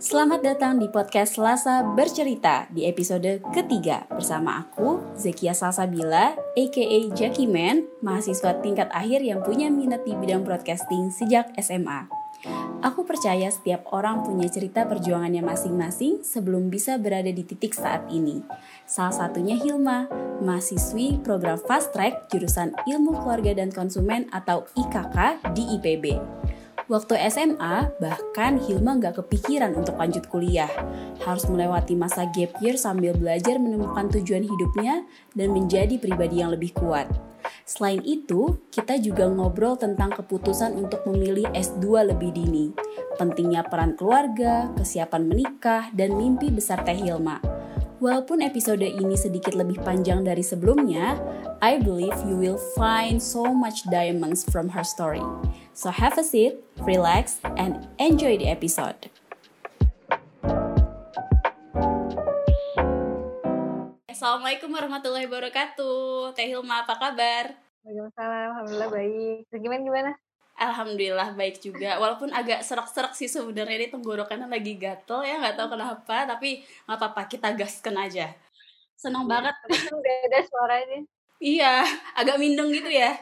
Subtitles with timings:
[0.00, 7.44] Selamat datang di podcast Selasa Bercerita di episode ketiga bersama aku, Zekia Salsabila, aka Jackie
[7.44, 12.08] Man, mahasiswa tingkat akhir yang punya minat di bidang broadcasting sejak SMA.
[12.80, 18.40] Aku percaya setiap orang punya cerita perjuangannya masing-masing sebelum bisa berada di titik saat ini.
[18.88, 20.08] Salah satunya Hilma,
[20.40, 26.04] mahasiswi program Fast Track jurusan Ilmu Keluarga dan Konsumen atau IKK di IPB.
[26.90, 30.66] Waktu SMA, bahkan Hilma nggak kepikiran untuk lanjut kuliah.
[31.22, 35.06] Harus melewati masa gap year sambil belajar menemukan tujuan hidupnya
[35.38, 37.06] dan menjadi pribadi yang lebih kuat.
[37.62, 42.74] Selain itu, kita juga ngobrol tentang keputusan untuk memilih S2 lebih dini.
[43.14, 47.38] Pentingnya peran keluarga, kesiapan menikah, dan mimpi besar Teh Hilma.
[48.00, 51.20] Walaupun episode ini sedikit lebih panjang dari sebelumnya,
[51.60, 55.20] I believe you will find so much diamonds from her story.
[55.76, 59.12] So have a seat, relax, and enjoy the episode.
[64.08, 66.32] Assalamualaikum warahmatullahi wabarakatuh.
[66.32, 67.52] Teh Hilma, apa kabar?
[67.84, 69.44] Waalaikumsalam, Alhamdulillah baik.
[69.52, 70.10] Gimana gimana?
[70.60, 71.96] Alhamdulillah baik juga.
[71.96, 76.16] Walaupun agak serak-serak sih sebenarnya ini tenggorokannya lagi gatel ya, nggak tahu kenapa.
[76.28, 78.36] Tapi nggak apa-apa, kita gaskan aja.
[78.92, 79.54] Senang ya, banget.
[79.64, 81.00] Kan udah ada suaranya.
[81.40, 83.16] Iya, agak mindeng gitu ya.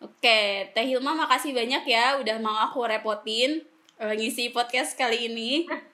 [0.00, 3.60] Oke, Teh Hilma makasih banyak ya udah mau aku repotin
[4.00, 5.68] uh, ngisi podcast kali ini.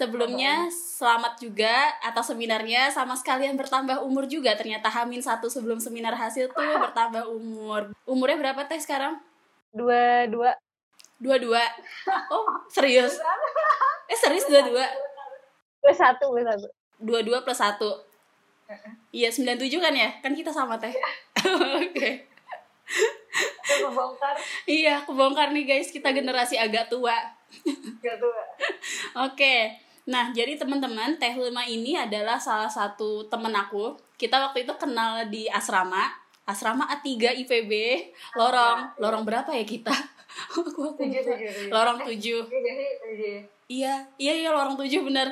[0.00, 6.16] Sebelumnya selamat juga atas seminarnya sama sekalian bertambah umur juga ternyata Hamin satu sebelum seminar
[6.16, 6.56] hasil tuh
[6.88, 7.92] bertambah umur.
[8.08, 9.20] Umurnya berapa teh sekarang?
[9.76, 10.56] Dua dua.
[11.20, 11.60] Dua dua.
[12.32, 13.20] Oh serius?
[14.08, 14.88] Eh serius dua dua?
[15.84, 16.68] Plus satu plus satu.
[16.96, 18.00] Dua dua plus satu.
[19.12, 20.16] Iya sembilan tujuh kan ya?
[20.24, 20.96] Kan kita sama teh.
[21.76, 22.24] Oke.
[23.68, 24.34] kebongkar.
[24.64, 27.36] Iya kebongkar nih guys kita generasi agak tua.
[28.00, 28.42] Agak tua.
[29.28, 29.89] Oke.
[30.08, 33.98] Nah, jadi teman-teman, Teh Lima ini adalah salah satu temen aku.
[34.16, 36.08] Kita waktu itu kenal di asrama,
[36.48, 37.72] asrama A3 IPB,
[38.36, 39.92] lorong, lorong berapa ya kita?
[40.50, 42.40] aku aku tujuh, tujuh, lorong tujuh.
[43.70, 45.28] Iya, iya iya lorong tujuh bener.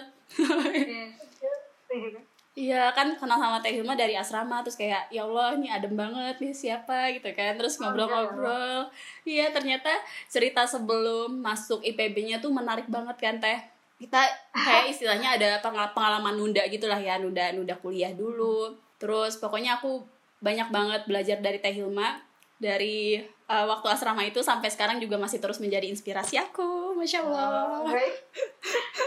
[2.58, 6.42] Iya kan kenal sama Teh Hilma dari asrama terus kayak ya Allah ini adem banget
[6.42, 8.90] nih siapa gitu kan terus ngobrol-ngobrol.
[9.22, 9.94] Iya ternyata
[10.26, 15.58] cerita sebelum masuk IPB-nya tuh menarik banget kan Teh kita kayak istilahnya ada
[15.90, 18.70] pengalaman nunda gitulah ya nunda nunda kuliah dulu.
[18.98, 20.06] Terus pokoknya aku
[20.38, 22.22] banyak banget belajar dari Teh Hilma
[22.58, 23.18] dari
[23.50, 27.82] uh, waktu asrama itu sampai sekarang juga masih terus menjadi inspirasi aku masya Allah.
[27.82, 27.94] Oh,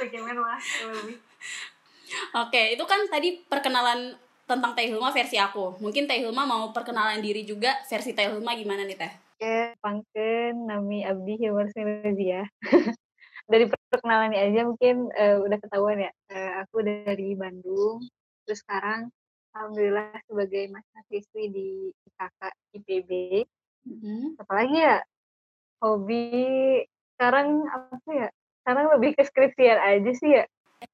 [0.03, 0.40] bagaimana
[2.35, 5.79] oke itu kan tadi perkenalan tentang Teh Hilma versi aku.
[5.79, 9.13] Mungkin Teh Hilma mau perkenalan diri juga versi Teh Hilma gimana nih Teh?
[9.40, 11.72] Oke, pangken nami Abdi Hilmar
[12.19, 12.44] ya
[13.52, 16.12] dari perkenalan aja mungkin uh, udah ketahuan ya.
[16.32, 18.00] Uh, aku dari Bandung,
[18.48, 19.12] terus sekarang
[19.52, 21.70] alhamdulillah sebagai mahasiswi di
[22.08, 22.42] IKK
[22.80, 23.12] IPB.
[23.84, 24.22] Mm-hmm.
[24.40, 24.98] Apalagi ya
[25.84, 26.26] hobi
[27.20, 28.30] sekarang apa ya?
[28.64, 30.44] Sekarang lebih ke skripsian aja sih ya.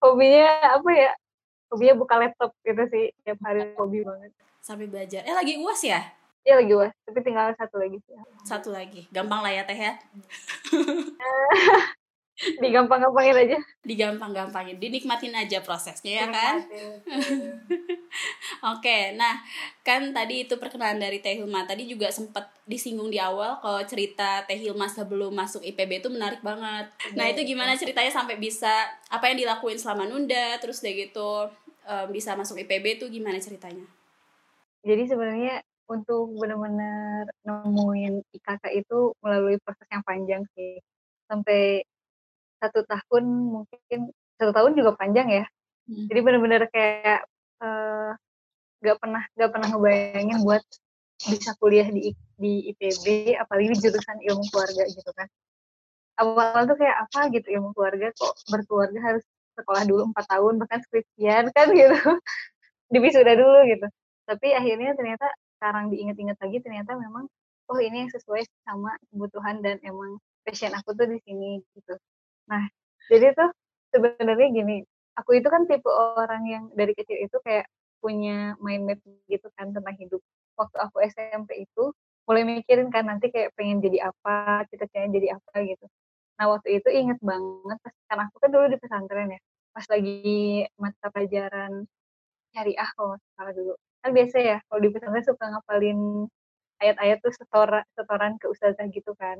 [0.01, 1.11] Hobinya apa ya?
[1.69, 3.13] Hobinya buka laptop gitu sih.
[3.21, 4.33] Tiap hari hobi banget.
[4.65, 5.21] Sampai belajar.
[5.23, 6.01] Eh lagi uas ya?
[6.47, 8.15] Iya lagi uas, tapi tinggal satu lagi sih.
[8.47, 9.99] Satu lagi, gampang lah ya teh ya.
[12.63, 13.57] digampang-gampangin aja.
[13.81, 16.55] Digampang-gampangin dinikmatin aja prosesnya ya kan?
[18.77, 19.41] Oke nah
[19.81, 21.65] kan tadi itu perkenalan dari Teh Hilma.
[21.65, 26.45] Tadi juga sempat disinggung di awal kalau cerita Teh Hilma sebelum masuk IPB itu menarik
[26.45, 26.93] banget.
[27.17, 31.49] Nah itu gimana ceritanya sampai bisa apa yang dilakuin selama nunda terus deh gitu
[31.87, 33.85] um, bisa masuk IPB itu gimana ceritanya?
[34.85, 40.77] Jadi sebenarnya untuk benar-benar nemuin IKK itu melalui proses yang panjang sih.
[41.27, 41.83] Sampai
[42.57, 43.99] satu tahun mungkin
[44.37, 45.45] satu tahun juga panjang ya.
[45.87, 46.03] Hmm.
[46.11, 47.23] jadi benar-benar kayak
[47.63, 48.11] uh,
[48.83, 50.59] gak pernah gak pernah ngebayangin buat
[51.31, 55.27] bisa kuliah di di IPB apalagi jurusan ilmu keluarga gitu kan.
[56.17, 59.23] Awal tuh kayak apa gitu ilmu keluarga kok berkeluarga harus
[59.57, 61.97] sekolah dulu empat tahun bahkan skripsian kan gitu.
[62.93, 63.87] Wisuda dulu gitu.
[64.27, 67.25] Tapi akhirnya ternyata sekarang diinget-inget lagi ternyata memang
[67.67, 71.97] oh ini yang sesuai sama kebutuhan dan emang passion aku tuh di sini gitu
[72.51, 72.63] Nah,
[73.11, 73.49] jadi tuh
[73.91, 74.77] sebenarnya gini,
[75.19, 77.67] aku itu kan tipe orang yang dari kecil itu kayak
[77.99, 80.21] punya mind map gitu kan tentang hidup.
[80.59, 81.91] Waktu aku SMP itu
[82.27, 85.85] mulai mikirin kan nanti kayak pengen jadi apa, kita cita jadi apa gitu.
[86.39, 89.39] Nah waktu itu inget banget pas kan aku kan dulu di pesantren ya,
[89.75, 91.71] pas lagi mata pelajaran
[92.55, 93.73] syariah kalau salah dulu.
[94.03, 95.99] Kan biasa ya kalau di pesantren suka ngapalin
[96.77, 99.37] ayat-ayat tuh setor setoran ke ustazah gitu kan.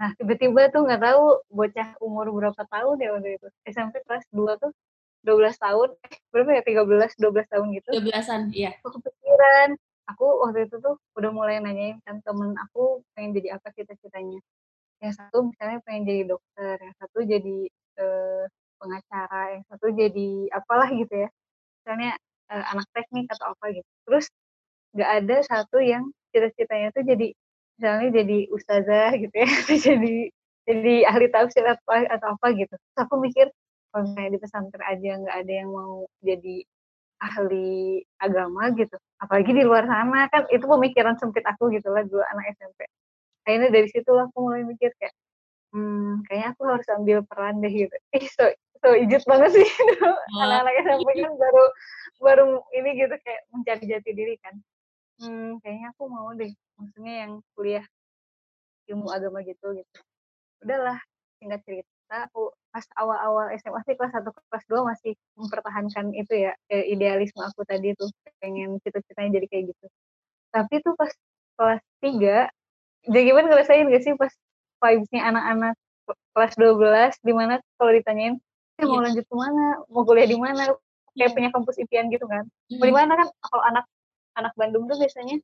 [0.00, 3.48] Nah, tiba-tiba tuh nggak tahu bocah umur berapa tahun ya waktu itu.
[3.68, 4.72] SMP kelas 2 tuh
[5.24, 7.88] 12 tahun, eh berapa ya 13, 12 tahun gitu.
[7.96, 8.76] 12-an, iya.
[8.84, 9.76] Aku kepikiran.
[10.12, 14.36] Aku waktu itu tuh udah mulai nanyain kan temen aku pengen jadi apa cita-citanya.
[15.00, 17.58] Yang satu misalnya pengen jadi dokter, yang satu jadi
[18.04, 18.44] eh,
[18.76, 21.28] pengacara, yang satu jadi apalah gitu ya.
[21.80, 22.12] Misalnya
[22.52, 23.88] eh, anak teknik atau apa gitu.
[24.04, 24.28] Terus
[24.92, 27.30] nggak ada satu yang cita-citanya tuh jadi
[27.78, 29.50] misalnya jadi ustazah gitu ya,
[29.86, 30.14] jadi
[30.66, 32.74] jadi ahli tafsir apa atau apa gitu.
[32.74, 33.46] Terus aku mikir
[33.94, 36.66] kalau misalnya di pesantren aja nggak ada yang mau jadi
[37.22, 42.26] ahli agama gitu apalagi di luar sana kan itu pemikiran sempit aku gitu lah dua
[42.34, 42.84] anak SMP
[43.48, 45.14] akhirnya dari situ aku mulai mikir kayak
[45.72, 47.96] hmm, kayaknya aku harus ambil peran deh gitu.
[48.16, 48.44] Eh so
[48.80, 49.68] so ijut banget sih
[50.44, 51.64] anak-anak SMP kan baru
[52.20, 54.54] baru ini gitu kayak mencari jati diri kan
[55.20, 57.84] hmm, kayaknya aku mau deh maksudnya yang kuliah
[58.90, 59.98] ilmu agama gitu gitu.
[60.64, 60.98] Udahlah
[61.40, 66.52] singkat cerita aku pas awal-awal SMA sih kelas 1 kelas 2 masih mempertahankan itu ya
[66.68, 68.10] idealisme aku tadi tuh
[68.42, 69.86] pengen cita-citanya jadi kayak gitu.
[70.50, 71.10] Tapi tuh pas
[71.58, 72.50] kelas 3
[73.04, 74.32] jadi gimana ngerasain gak sih pas
[74.84, 75.74] vibes-nya anak-anak
[76.34, 78.36] kelas 12 di mana kalau ditanyain
[78.80, 79.04] eh, mau iya.
[79.08, 80.74] lanjut ke mana mau kuliah di mana?
[81.14, 81.34] Kayak iya.
[81.38, 82.42] punya kampus impian gitu kan.
[82.74, 83.28] Mau di mana kan?
[83.38, 83.84] Kalau anak
[84.38, 85.38] anak Bandung tuh biasanya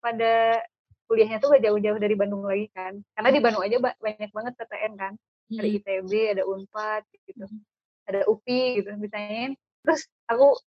[0.00, 0.60] pada
[1.08, 3.00] kuliahnya tuh gak jauh-jauh dari Bandung lagi kan.
[3.16, 5.12] Karena di Bandung aja banyak banget PTN kan.
[5.52, 5.76] Ada hmm.
[5.78, 7.44] ITB ada Unpad gitu.
[7.44, 7.62] Hmm.
[8.04, 10.60] ada UPI gitu ditanyain terus aku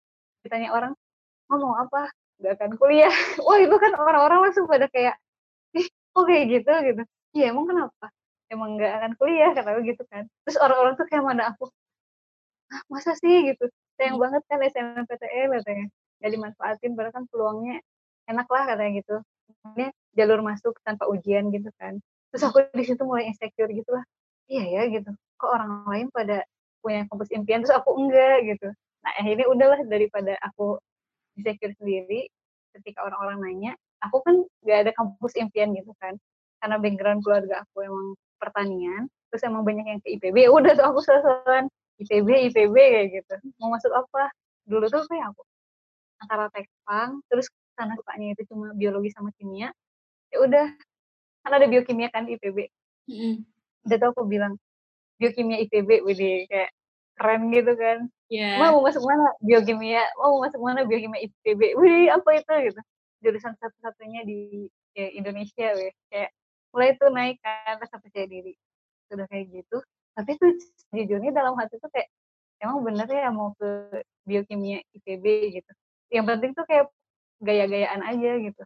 [0.43, 0.95] ditanya orang
[1.51, 2.11] mau apa?
[2.43, 3.11] Gak akan kuliah.
[3.47, 5.15] Wah itu kan orang-orang langsung pada kayak
[5.75, 6.71] ih kok kayak gitu?
[6.71, 7.01] Gitu.
[7.35, 8.07] Iya emang kenapa?
[8.51, 10.23] Emang gak akan kuliah kata aku gitu kan.
[10.47, 11.71] Terus orang-orang tuh kayak mana aku
[12.71, 13.51] ah masa sih?
[13.51, 13.67] Gitu.
[13.99, 14.23] Sayang hmm.
[14.23, 15.85] banget kan SNMPTN katanya
[16.25, 17.77] gak dimanfaatin padahal kan peluangnya
[18.25, 19.15] enak lah katanya gitu.
[19.77, 22.01] Ini jalur masuk tanpa ujian gitu kan.
[22.33, 24.01] Terus aku di situ mulai insecure gitu lah.
[24.49, 25.13] Iya ya gitu.
[25.37, 26.41] Kok orang lain pada
[26.81, 28.73] punya kampus impian terus aku enggak gitu.
[29.05, 30.81] Nah akhirnya udahlah daripada aku
[31.37, 32.25] insecure sendiri
[32.73, 34.35] ketika orang-orang nanya aku kan
[34.65, 36.17] gak ada kampus impian gitu kan.
[36.57, 40.85] Karena background keluarga aku emang pertanian terus emang banyak yang ke IPB ya udah tuh
[40.89, 41.69] aku selesai
[42.01, 43.35] IPB IPB kayak gitu.
[43.61, 44.33] Mau masuk apa?
[44.65, 45.45] Dulu tuh kayak aku
[46.21, 49.69] antara tekpang terus karena sukanya itu cuma biologi sama kimia
[50.31, 50.67] ya udah
[51.43, 52.57] kan ada biokimia kan di IPB
[53.09, 53.35] mm -hmm
[53.85, 54.57] udah tau aku bilang
[55.21, 56.73] biokimia IPB widi kayak
[57.15, 58.09] keren gitu kan.
[58.27, 58.57] Yeah.
[58.57, 60.03] mau masuk mana biokimia?
[60.17, 62.53] Mau masuk mana biokimia IPB wih apa itu?
[62.73, 62.81] Gitu.
[63.23, 65.93] Jurusan satu-satunya di ya, Indonesia weh.
[66.11, 66.33] Kayak
[66.73, 68.53] mulai itu naik kan rasa percaya diri.
[69.07, 69.77] Sudah kayak gitu.
[70.17, 70.51] Tapi tuh
[70.91, 72.09] jujurnya dalam hati tuh kayak
[72.59, 75.25] emang bener ya mau ke biokimia IPB
[75.61, 75.71] gitu
[76.15, 76.87] yang penting tuh kayak
[77.43, 78.63] gaya-gayaan aja gitu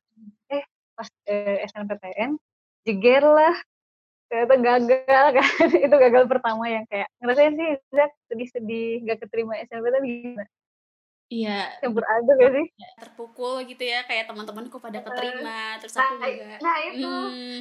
[0.53, 0.63] eh
[0.93, 2.37] pas eh, SNPTN
[2.85, 3.55] jeger lah
[4.29, 5.49] ternyata gagal kan
[5.89, 10.45] itu gagal pertama yang kayak ngerasain sih Zak sedih-sedih gak keterima tapi gimana
[11.29, 11.77] Iya.
[11.77, 12.65] Campur aduk gak sih?
[13.05, 16.57] Terpukul gitu ya, kayak teman-temanku pada keterima, terus aku nah, juga.
[16.57, 17.59] Nah itu, hmm.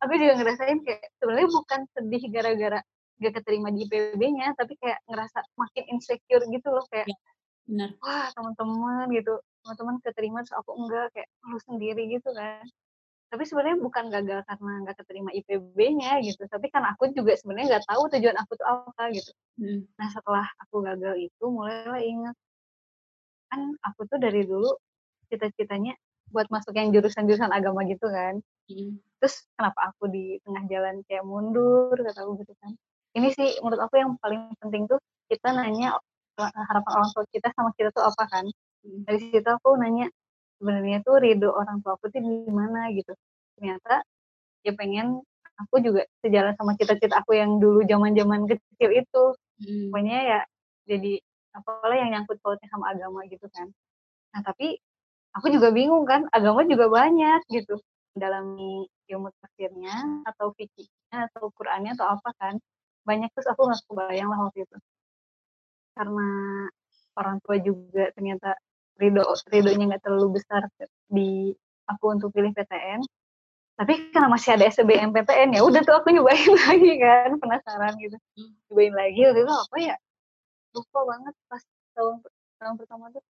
[0.00, 2.80] aku juga ngerasain kayak sebenarnya bukan sedih gara-gara
[3.20, 7.12] gak keterima di IPB-nya, tapi kayak ngerasa makin insecure gitu loh kayak.
[7.12, 7.16] Ya,
[7.66, 7.90] benar.
[8.02, 9.32] Wah teman-teman gitu,
[9.62, 12.64] teman-teman keterima terus aku enggak kayak lu sendiri gitu kan.
[13.32, 16.44] Tapi sebenarnya bukan gagal karena nggak keterima IPB-nya gitu.
[16.44, 19.30] Tapi kan aku juga sebenarnya nggak tahu tujuan aku tuh apa gitu.
[19.56, 19.84] Hmm.
[20.00, 22.36] nah setelah aku gagal itu mulailah ingat.
[23.48, 24.68] Kan aku tuh dari dulu
[25.32, 25.96] cita-citanya
[26.28, 28.40] buat masuk yang jurusan-jurusan agama gitu kan.
[28.70, 28.94] Hmm.
[29.18, 32.72] terus kenapa aku di tengah jalan kayak mundur kata aku gitu kan.
[33.16, 35.00] Ini sih menurut aku yang paling penting tuh
[35.32, 35.96] kita nanya
[36.50, 38.46] harapan orang tua kita sama kita tuh apa kan?
[38.82, 39.06] Hmm.
[39.06, 40.10] dari situ aku nanya
[40.58, 43.14] sebenarnya tuh ridho orang tua aku tuh di mana gitu.
[43.58, 44.02] Ternyata
[44.66, 45.22] ya pengen
[45.58, 49.24] aku juga sejalan sama cita-cita aku yang dulu zaman-zaman kecil itu.
[49.62, 49.94] Hmm.
[49.94, 50.40] pokoknya ya
[50.90, 51.22] jadi
[51.54, 53.70] apalah yang nyangkut pautnya sama agama gitu kan.
[54.34, 54.82] Nah tapi
[55.38, 57.78] aku juga bingung kan agama juga banyak gitu.
[58.18, 58.58] Dalam
[59.08, 62.54] ilmu tafsirnya atau fikihnya atau Qurannya atau apa kan
[63.06, 64.76] banyak terus aku nggak kebayang lah waktu itu
[65.92, 66.28] karena
[67.16, 68.56] orang tua juga ternyata
[69.00, 70.68] ridho ridhonya nggak terlalu besar
[71.08, 71.52] di
[71.88, 73.00] aku untuk pilih PTN
[73.72, 78.16] tapi karena masih ada SBM PTN ya udah tuh aku nyobain lagi kan penasaran gitu.
[78.36, 78.52] Hmm.
[78.68, 79.96] nyobain lagi waktu itu apa ya
[80.72, 81.62] lupa banget pas
[81.96, 82.14] tahun
[82.60, 83.22] tahun pertama tuh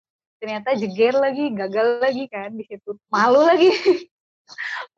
[0.40, 2.96] ternyata jeger lagi gagal lagi kan di situ.
[3.12, 3.68] Malu lagi.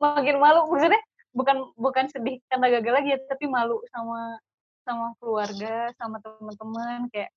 [0.01, 1.03] Makin malu maksudnya
[1.35, 4.39] bukan bukan sedih karena gagal lagi ya tapi malu sama
[4.87, 7.29] sama keluarga sama teman-teman kayak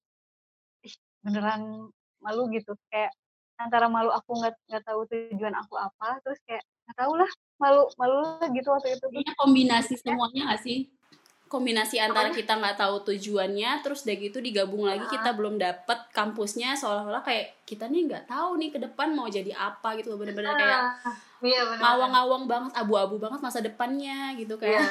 [1.27, 1.91] beneran
[2.23, 2.79] malu gitu.
[2.87, 3.11] Kayak
[3.59, 7.83] antara malu aku nggak nggak tahu tujuan aku apa terus kayak nggak tahu lah malu
[7.97, 10.79] malu lah gitu waktu itu Kayaknya kombinasi semuanya gak sih?
[11.47, 16.75] Kombinasi antara kita nggak tahu tujuannya, terus udah gitu digabung lagi kita belum dapet kampusnya
[16.75, 20.83] seolah-olah kayak kita nih nggak tahu nih ke depan mau jadi apa gitu bener-bener kayak
[21.47, 24.91] iya ngawang-ngawang banget, abu-abu banget masa depannya gitu kayak.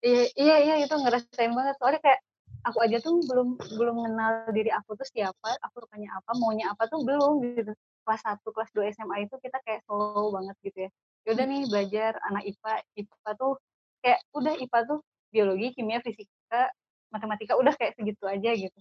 [0.00, 1.76] iya iya iya itu ngerasain banget.
[1.76, 2.20] Soalnya kayak
[2.66, 6.86] aku aja tuh belum belum kenal diri aku tuh siapa aku sukanya apa maunya apa
[6.90, 7.72] tuh belum gitu.
[8.08, 10.90] Kelas 1, kelas 2 SMA itu kita kayak slow banget gitu ya.
[11.28, 13.52] Yaudah nih belajar anak IPA IPA tuh
[14.00, 14.98] kayak udah IPA tuh
[15.28, 16.72] biologi kimia fisika
[17.12, 18.78] matematika udah kayak segitu aja gitu.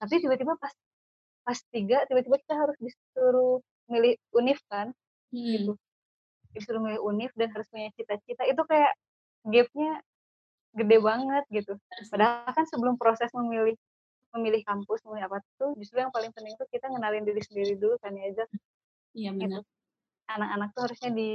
[0.00, 0.72] Tapi tiba-tiba pas
[1.46, 3.60] pas tiga tiba-tiba kita harus disuruh
[3.92, 4.90] milih univ kan
[5.34, 5.42] Hmm.
[5.52, 5.72] gitu.
[6.54, 8.94] Disuruh milih univ dan harus punya cita-cita itu kayak
[9.44, 10.00] gapnya
[10.76, 11.72] gede banget gitu
[12.12, 13.74] padahal kan sebelum proses memilih
[14.36, 17.96] memilih kampus memilih apa tuh justru yang paling penting tuh kita ngenalin diri sendiri dulu
[18.04, 18.48] kan ya Zak.
[19.16, 19.62] Iya gitu benar.
[20.28, 21.30] anak-anak tuh harusnya di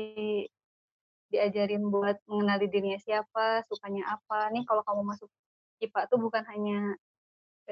[1.32, 5.32] diajarin buat mengenali dirinya siapa sukanya apa nih kalau kamu masuk
[5.82, 6.94] IPA tuh bukan hanya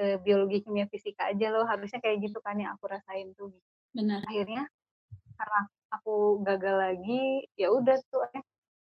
[0.00, 3.52] eh, biologi kimia fisika aja loh harusnya kayak gitu kan yang aku rasain tuh
[3.92, 4.24] Benar.
[4.26, 4.64] akhirnya
[5.36, 5.60] karena
[5.92, 8.42] aku gagal lagi ya udah tuh eh,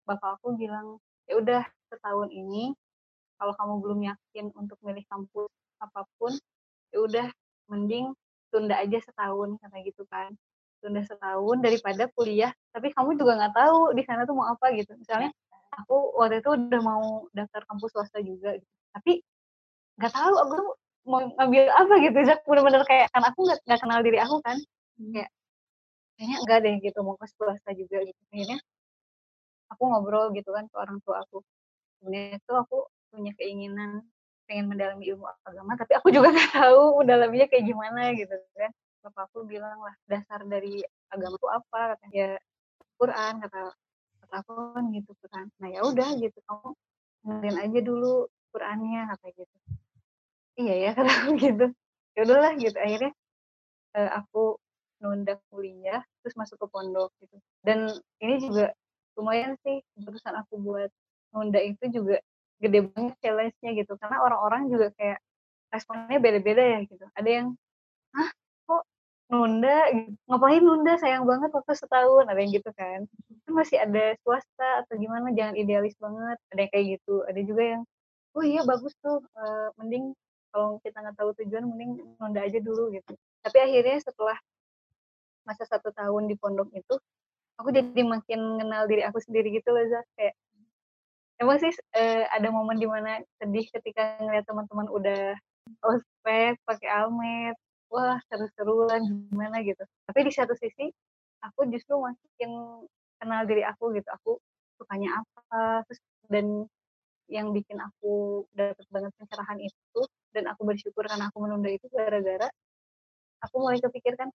[0.05, 2.73] bapak aku bilang ya udah setahun ini
[3.39, 6.35] kalau kamu belum yakin untuk milih kampus apa pun
[6.91, 7.27] ya udah
[7.71, 8.17] mending
[8.49, 10.33] tunda aja setahun kata gitu kan
[10.81, 14.97] tunda setahun daripada kuliah tapi kamu juga nggak tahu di sana tuh mau apa gitu
[14.97, 15.31] misalnya
[15.77, 18.69] aku waktu itu udah mau daftar kampus swasta juga gitu.
[18.97, 19.13] tapi
[20.01, 20.71] nggak tahu aku tuh
[21.09, 24.61] mau ngambil apa gitu Zak bener-bener kayak kan aku nggak kenal diri aku kan.
[24.99, 25.31] Kayak,
[26.15, 28.59] kayaknya enggak deh gitu mau ke swasta juga gitu akhirnya
[29.73, 31.45] aku ngobrol gitu kan ke orang tua aku.
[32.01, 32.79] Sebenarnya itu aku
[33.13, 34.05] punya keinginan
[34.49, 38.73] pengen mendalami ilmu agama tapi aku juga nggak tahu mendalaminya kayak gimana gitu kan.
[39.05, 40.83] Bapak aku bilang lah dasar dari
[41.13, 41.81] agama itu apa?
[41.95, 42.31] Katanya ya
[42.99, 43.61] Quran kata
[44.25, 45.47] kata aku kan gitu kan.
[45.61, 46.69] Nah ya udah gitu kamu
[47.25, 48.15] dengerin aja dulu
[48.51, 49.57] Qurannya kata gitu.
[50.59, 51.67] Iya ya kata aku gitu.
[52.17, 52.77] Ya udahlah gitu.
[52.81, 53.13] Akhirnya
[53.95, 54.59] eh, aku
[54.99, 57.39] nunda kuliah terus masuk ke pondok gitu.
[57.63, 58.75] Dan ini juga
[59.19, 60.91] lumayan sih keputusan aku buat
[61.35, 62.23] nunda itu juga
[62.63, 63.93] gede banget challenge-nya gitu.
[63.99, 65.19] Karena orang-orang juga kayak
[65.75, 67.05] responnya beda-beda ya gitu.
[67.19, 67.47] Ada yang
[68.15, 68.31] hah
[68.67, 68.83] kok
[69.31, 69.79] nunda?
[69.91, 70.11] Gitu.
[70.31, 70.93] ngapain nunda?
[71.03, 72.25] Sayang banget waktu setahun.
[72.31, 73.01] Ada yang gitu kan.
[73.47, 76.39] Kan masih ada swasta atau gimana jangan idealis banget.
[76.55, 77.15] Ada yang kayak gitu.
[77.27, 77.83] Ada juga yang
[78.37, 80.15] oh iya bagus tuh eh, mending
[80.55, 83.13] kalau kita nggak tahu tujuan mending nunda aja dulu gitu.
[83.43, 84.39] Tapi akhirnya setelah
[85.47, 87.01] masa satu tahun di pondok itu
[87.59, 90.07] aku jadi makin kenal diri aku sendiri gitu loh Zak.
[90.15, 90.35] Kayak
[91.43, 95.35] emang sih eh, ada momen di mana sedih ketika ngeliat teman-teman udah
[95.85, 97.59] ospek pakai almet.
[97.89, 99.01] Wah seru-seruan
[99.31, 99.81] gimana gitu.
[100.07, 100.93] Tapi di satu sisi
[101.43, 102.51] aku justru makin
[103.19, 104.09] kenal diri aku gitu.
[104.23, 104.39] Aku
[104.79, 106.01] sukanya apa terus
[106.31, 106.47] dan
[107.29, 110.01] yang bikin aku dapat banget pencerahan itu
[110.33, 112.49] dan aku bersyukur karena aku menunda itu gara-gara
[113.45, 114.33] aku mulai kepikirkan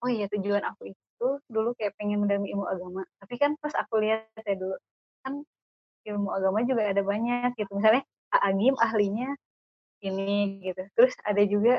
[0.00, 1.02] oh iya tujuan aku itu
[1.48, 3.02] dulu kayak pengen mendalami ilmu agama.
[3.22, 4.76] Tapi kan pas aku lihat ya dulu
[5.22, 5.34] kan
[6.08, 7.70] ilmu agama juga ada banyak gitu.
[7.78, 8.02] Misalnya
[8.32, 9.36] Agim ahlinya
[10.02, 10.82] ini gitu.
[10.96, 11.74] Terus ada juga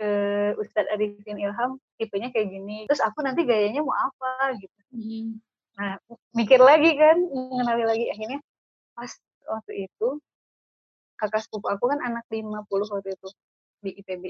[0.00, 2.78] eh, Ustadz Arifin Ilham tipenya kayak gini.
[2.90, 4.78] Terus aku nanti gayanya mau apa gitu.
[4.94, 5.42] Hmm.
[5.74, 5.98] nah
[6.38, 8.06] mikir lagi kan mengenali lagi.
[8.14, 8.38] Akhirnya
[8.94, 9.10] pas
[9.50, 10.08] waktu itu
[11.18, 12.62] kakak sepupu aku kan anak 50
[12.94, 13.28] waktu itu
[13.84, 14.24] di IPB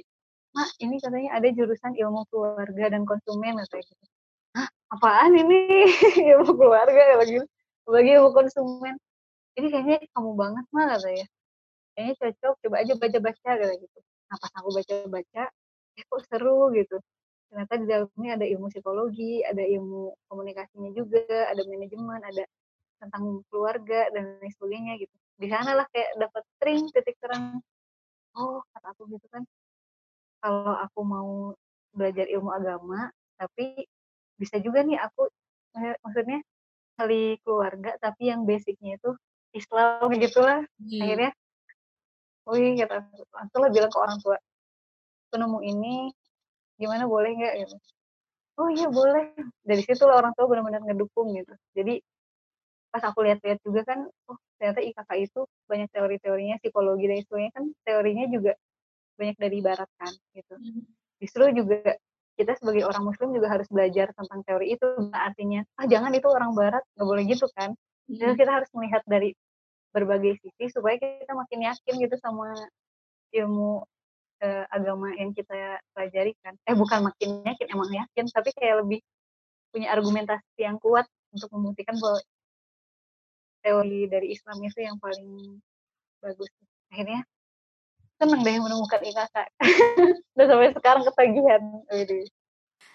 [0.54, 4.04] Mak, ini katanya ada jurusan ilmu keluarga dan konsumen katanya gitu.
[4.54, 5.58] Hah, apaan ini?
[6.30, 7.46] ilmu keluarga gitu.
[7.90, 8.94] Bagi ilmu konsumen.
[9.58, 11.26] Ini kayaknya kamu banget mah katanya.
[11.94, 13.98] Kayaknya cocok, coba aja baca-baca kayak gitu.
[14.30, 15.42] Nah, pas aku baca-baca,
[15.98, 16.96] eh kok seru gitu.
[17.50, 22.44] Ternyata di dalamnya ada ilmu psikologi, ada ilmu komunikasinya juga, ada manajemen, ada
[23.02, 25.14] tentang keluarga dan lain sebagainya gitu.
[25.38, 27.62] Di sana lah kayak dapat tring titik terang.
[28.38, 29.44] Oh, kata aku gitu kan
[30.42, 31.30] kalau aku mau
[31.96, 33.08] belajar ilmu agama
[33.40, 33.86] tapi
[34.40, 35.30] bisa juga nih aku
[35.78, 36.40] eh, maksudnya
[36.94, 39.10] kali keluarga tapi yang basicnya itu
[39.54, 41.00] Islam gitu lah Hmm.
[41.02, 41.30] akhirnya
[42.50, 44.36] wih kata aku aku lah bilang ke orang tua
[45.30, 45.94] aku nemu ini
[46.78, 47.54] gimana boleh nggak?
[47.64, 47.76] Gitu.
[48.54, 49.34] Oh iya boleh.
[49.66, 51.54] Dari situ lah orang tua benar-benar ngedukung gitu.
[51.74, 51.98] Jadi
[52.94, 57.64] pas aku lihat-lihat juga kan oh ternyata IKK itu banyak teori-teorinya psikologi dan sebagainya kan
[57.82, 58.52] teorinya juga
[59.18, 60.54] banyak dari barat kan gitu.
[60.54, 60.86] Hmm.
[61.18, 61.98] justru juga
[62.34, 66.50] kita sebagai orang muslim juga harus belajar tentang teori itu artinya ah jangan itu orang
[66.54, 67.72] barat nggak boleh gitu kan.
[68.10, 68.38] Jadi Hmm.
[68.38, 69.32] kita harus melihat dari
[69.94, 72.50] berbagai sisi supaya kita makin yakin gitu sama
[73.32, 73.86] ilmu
[74.44, 76.58] eh, agama yang kita pelajari kan.
[76.68, 79.00] Eh bukan makin yakin emang yakin tapi kayak lebih
[79.70, 82.20] punya argumentasi yang kuat untuk membuktikan bahwa
[83.64, 85.58] teori dari Islam itu yang paling
[86.20, 86.50] bagus.
[86.92, 87.24] Akhirnya
[88.18, 89.36] seneng deh menemukan IKK
[90.36, 91.62] dan sampai sekarang ketagihan.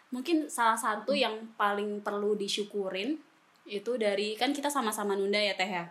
[0.09, 3.19] Mungkin salah satu yang paling perlu disyukurin
[3.69, 5.85] itu dari kan kita sama-sama nunda ya teh ya?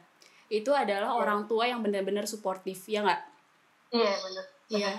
[0.51, 1.21] Itu adalah yeah.
[1.23, 3.23] orang tua yang benar-benar suportif ya nggak?
[3.95, 4.45] Iya yeah, benar.
[4.69, 4.91] Iya.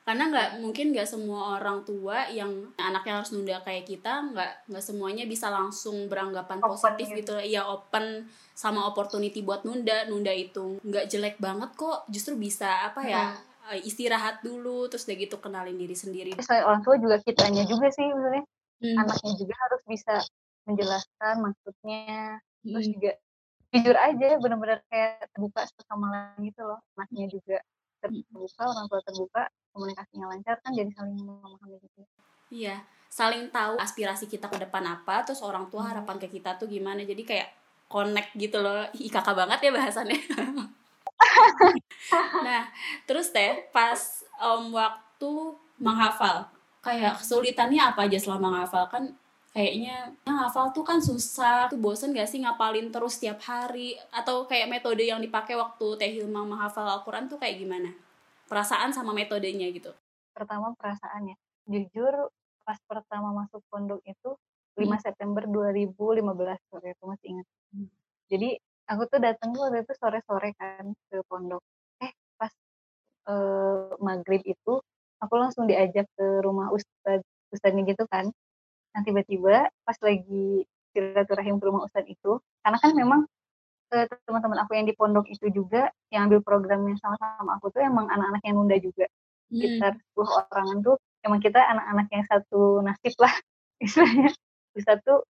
[0.00, 4.84] Karena nggak mungkin nggak semua orang tua yang anaknya harus nunda kayak kita nggak nggak
[4.84, 7.36] semuanya bisa langsung beranggapan open positif gitu.
[7.36, 7.50] gitu.
[7.50, 10.06] Ya open sama opportunity buat nunda.
[10.06, 12.06] Nunda itu nggak jelek banget kok.
[12.06, 13.49] Justru bisa apa ya hmm.
[13.78, 16.34] Istirahat dulu terus udah gitu kenalin diri sendiri.
[16.42, 18.44] Soalnya orang tua juga kitanya juga sih sebenarnya.
[18.80, 18.96] Hmm.
[18.96, 20.14] anaknya juga harus bisa
[20.64, 22.40] menjelaskan maksudnya.
[22.60, 22.72] Hmm.
[22.76, 23.10] terus juga
[23.70, 26.80] jujur aja benar-benar kayak terbuka sama lain gitu loh.
[26.96, 27.58] Anaknya juga
[28.00, 32.00] terbuka orang tua terbuka komunikasinya lancar kan jadi saling memahami gitu.
[32.50, 35.90] Iya saling tahu aspirasi kita ke depan apa terus orang tua hmm.
[35.90, 37.02] harapan ke kita tuh gimana.
[37.04, 37.48] Jadi kayak
[37.90, 38.86] connect gitu loh.
[38.96, 40.18] IKK banget ya bahasannya
[42.46, 42.72] nah
[43.04, 45.32] terus teh pas um, waktu
[45.76, 46.48] menghafal
[46.80, 48.88] kayak kesulitannya apa aja selama menghafal?
[48.88, 49.04] Kan
[49.52, 53.96] kayaknya yang hafal tuh kan susah tuh bosen gak sih ngapalin terus tiap hari?
[54.12, 57.92] Atau kayak metode yang dipakai waktu Teh Hilma menghafal Al-Quran tuh kayak gimana?
[58.48, 59.92] Perasaan sama metodenya gitu.
[60.32, 61.36] Pertama perasaannya
[61.70, 62.32] jujur
[62.66, 64.34] pas pertama masuk pondok itu
[64.78, 64.98] 5 hmm.
[65.02, 67.46] September 2015 sore itu masih ingat.
[67.70, 67.88] Hmm.
[68.26, 68.58] jadi
[68.90, 71.62] aku tuh datang tuh waktu itu sore-sore kan ke pondok
[72.02, 72.52] eh pas
[73.30, 74.82] eh, maghrib itu
[75.22, 78.28] aku langsung diajak ke rumah ustadz ustadznya gitu kan
[78.94, 83.20] Nah tiba-tiba pas lagi silaturahim ke rumah Ustadz itu, karena kan memang
[83.94, 88.10] eh, teman-teman aku yang di pondok itu juga yang ambil programnya sama-sama aku tuh emang
[88.10, 89.06] anak-anak yang nunda juga.
[89.50, 89.58] Hmm.
[89.58, 93.34] Sekitar 10 orangan tuh emang kita anak-anak yang satu nasib lah
[93.84, 94.30] istilahnya.
[94.74, 95.22] Ustadz tuh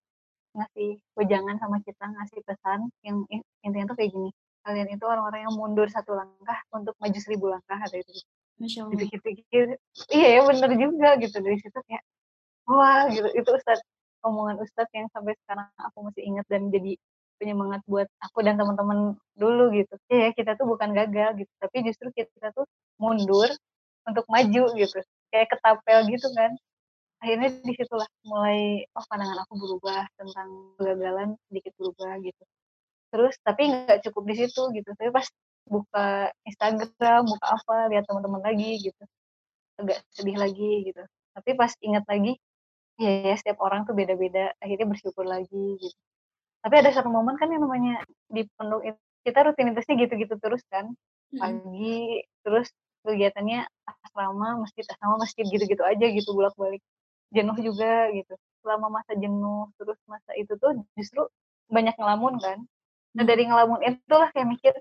[0.55, 3.23] ngasih wejangan sama kita, ngasih pesan yang
[3.63, 4.29] intinya tuh kayak gini.
[4.65, 8.11] Kalian itu orang-orang yang mundur satu langkah untuk maju seribu langkah ada itu.
[8.59, 8.91] Masya Allah.
[8.99, 9.65] Dipikir-pikir,
[10.11, 12.03] iya ya bener juga gitu dari situ kayak
[12.69, 13.81] wah gitu itu Ustadz
[14.21, 16.99] omongan Ustadz yang sampai sekarang aku masih ingat dan jadi
[17.39, 22.11] penyemangat buat aku dan teman-teman dulu gitu ya kita tuh bukan gagal gitu tapi justru
[22.11, 22.67] kita tuh
[22.99, 23.47] mundur
[24.05, 24.99] untuk maju gitu
[25.31, 26.51] kayak ketapel gitu kan
[27.19, 32.43] akhirnya di situlah mulai oh pandangan aku berubah tentang kegagalan sedikit berubah gitu.
[33.11, 34.89] Terus tapi nggak cukup di situ gitu.
[34.95, 35.27] Tapi pas
[35.69, 39.03] buka Instagram buka apa lihat teman-teman lagi gitu.
[39.79, 41.03] Agak sedih lagi gitu.
[41.35, 42.39] Tapi pas ingat lagi
[42.99, 45.97] Iya ya, setiap orang tuh beda-beda, akhirnya bersyukur lagi gitu.
[46.59, 50.91] Tapi ada satu momen kan yang namanya di pondok itu, kita rutinitasnya gitu-gitu terus kan,
[51.31, 52.67] pagi, terus
[53.07, 56.83] kegiatannya asrama, masjid, asrama, masjid, gitu-gitu aja gitu bolak-balik.
[57.35, 58.33] Jenuh juga gitu.
[58.63, 61.21] Selama masa jenuh, terus masa itu tuh justru
[61.69, 62.59] banyak ngelamun kan.
[63.15, 64.73] Nah dari ngelamun itulah kayak mikir,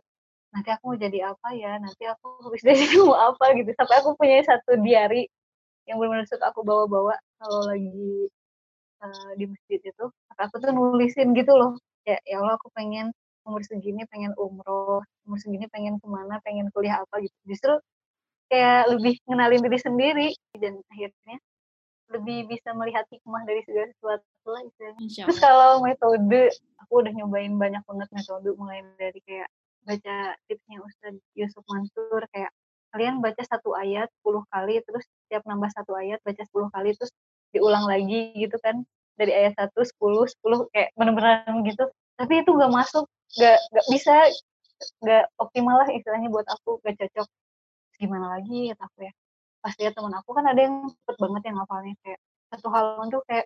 [0.52, 3.70] nanti aku mau jadi apa ya, nanti aku habis dari sini mau apa gitu.
[3.76, 5.28] Sampai aku punya satu diary
[5.88, 8.28] yang benar-benar suka aku bawa-bawa kalau lagi
[9.00, 10.04] uh, di masjid itu
[10.36, 11.72] aku tuh nulisin gitu loh
[12.04, 13.08] ya ya Allah aku pengen
[13.48, 17.72] umur segini pengen umroh umur segini pengen ke mana pengen kuliah apa gitu justru
[18.52, 20.28] kayak lebih ngenalin diri sendiri
[20.60, 21.36] dan akhirnya
[22.08, 25.24] lebih bisa melihat hikmah dari segala sesuatu lah istilahnya.
[25.28, 26.42] Terus kalau metode,
[26.80, 29.48] aku udah nyobain banyak banget metode mulai dari kayak
[29.84, 30.16] baca
[30.48, 32.52] tipsnya Ustadz Yusuf Mansur kayak
[32.92, 37.12] kalian baca satu ayat 10 kali terus setiap nambah satu ayat baca 10 kali terus
[37.52, 38.84] diulang lagi gitu kan
[39.20, 41.84] dari ayat 1 10 10 kayak bener-bener gitu.
[42.16, 43.04] Tapi itu gak masuk
[43.36, 44.14] gak gak bisa
[45.04, 47.28] gak optimal lah istilahnya buat aku gak cocok.
[48.00, 49.12] Gimana lagi kata aku ya
[49.68, 53.20] pas lihat teman aku kan ada yang cepet banget yang ngapalnya kayak satu halaman tuh
[53.28, 53.44] kayak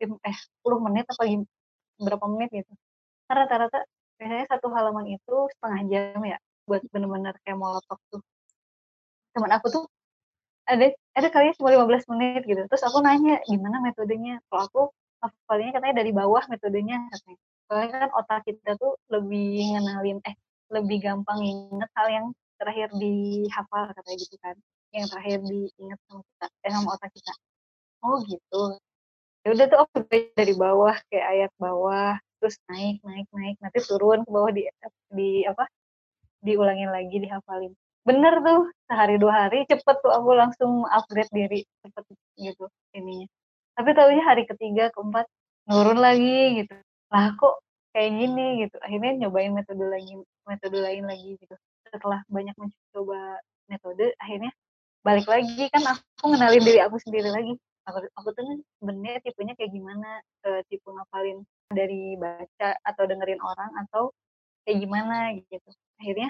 [0.00, 1.22] eh 10 menit apa
[2.00, 2.72] berapa menit gitu.
[3.28, 3.84] Karena rata-rata
[4.16, 8.24] biasanya satu halaman itu setengah jam ya buat bener-bener kayak molotok tuh.
[9.36, 9.84] Teman aku tuh
[10.64, 12.64] ada ada kali cuma 15 menit gitu.
[12.64, 14.40] Terus aku nanya gimana metodenya?
[14.48, 14.80] Kalau aku
[15.20, 17.38] hafalnya katanya dari bawah metodenya katanya.
[17.68, 20.36] Soalnya kan otak kita tuh lebih ngenalin eh
[20.72, 24.56] lebih gampang inget hal yang terakhir dihafal katanya gitu kan
[24.90, 27.32] yang terakhir diingat sama kita eh, sama otak kita.
[28.02, 28.62] Oh gitu.
[29.40, 29.96] Ya udah tuh aku
[30.36, 34.64] dari bawah kayak ayat bawah terus naik naik naik nanti turun ke bawah di
[35.12, 35.68] di apa
[36.44, 37.72] diulangin lagi dihafalin.
[38.04, 42.04] Bener tuh sehari dua hari cepet tuh aku langsung upgrade diri cepet
[42.40, 43.28] gitu ininya.
[43.76, 45.28] Tapi tahunya hari ketiga keempat
[45.68, 46.74] nurun lagi gitu.
[47.12, 47.60] Lah kok
[47.92, 48.76] kayak gini gitu.
[48.80, 50.16] Akhirnya nyobain metode lagi
[50.48, 51.54] metode lain lagi gitu.
[51.84, 54.50] Setelah banyak mencoba metode akhirnya
[55.00, 57.54] balik lagi kan aku ngenalin diri aku sendiri lagi.
[57.88, 58.44] Aku, aku tuh
[58.78, 60.20] sebenarnya tipenya kayak gimana?
[60.44, 64.12] E, tipe ngapalin dari baca atau dengerin orang atau
[64.68, 65.70] kayak gimana gitu.
[65.98, 66.28] Akhirnya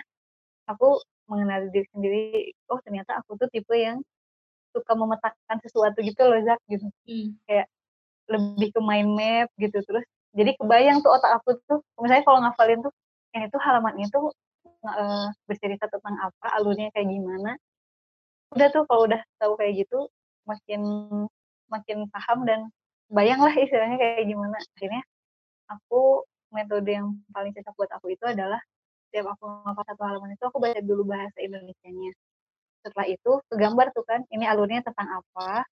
[0.70, 2.22] aku mengenal diri sendiri
[2.70, 4.02] oh ternyata aku tuh tipe yang
[4.74, 6.86] suka memetakan sesuatu gitu loh Zak gitu.
[6.86, 7.38] Hmm.
[7.46, 7.66] kayak
[8.30, 12.78] lebih ke mind map gitu terus jadi kebayang tuh otak aku tuh misalnya kalau ngafalin
[12.82, 12.94] tuh
[13.34, 14.30] ini tuh halaman itu
[14.86, 17.58] uh, bercerita tentang apa alurnya kayak gimana
[18.54, 20.10] udah tuh kalau udah tahu kayak gitu
[20.46, 20.82] makin
[21.70, 22.60] makin paham dan
[23.10, 25.02] bayang lah istilahnya kayak gimana akhirnya
[25.70, 28.58] aku metode yang paling cocok buat aku itu adalah
[29.10, 32.14] setiap aku ngapal satu halaman itu aku baca dulu bahasa Indonesia-nya.
[32.86, 35.66] Setelah itu kegambar tuh kan ini alurnya tentang apa,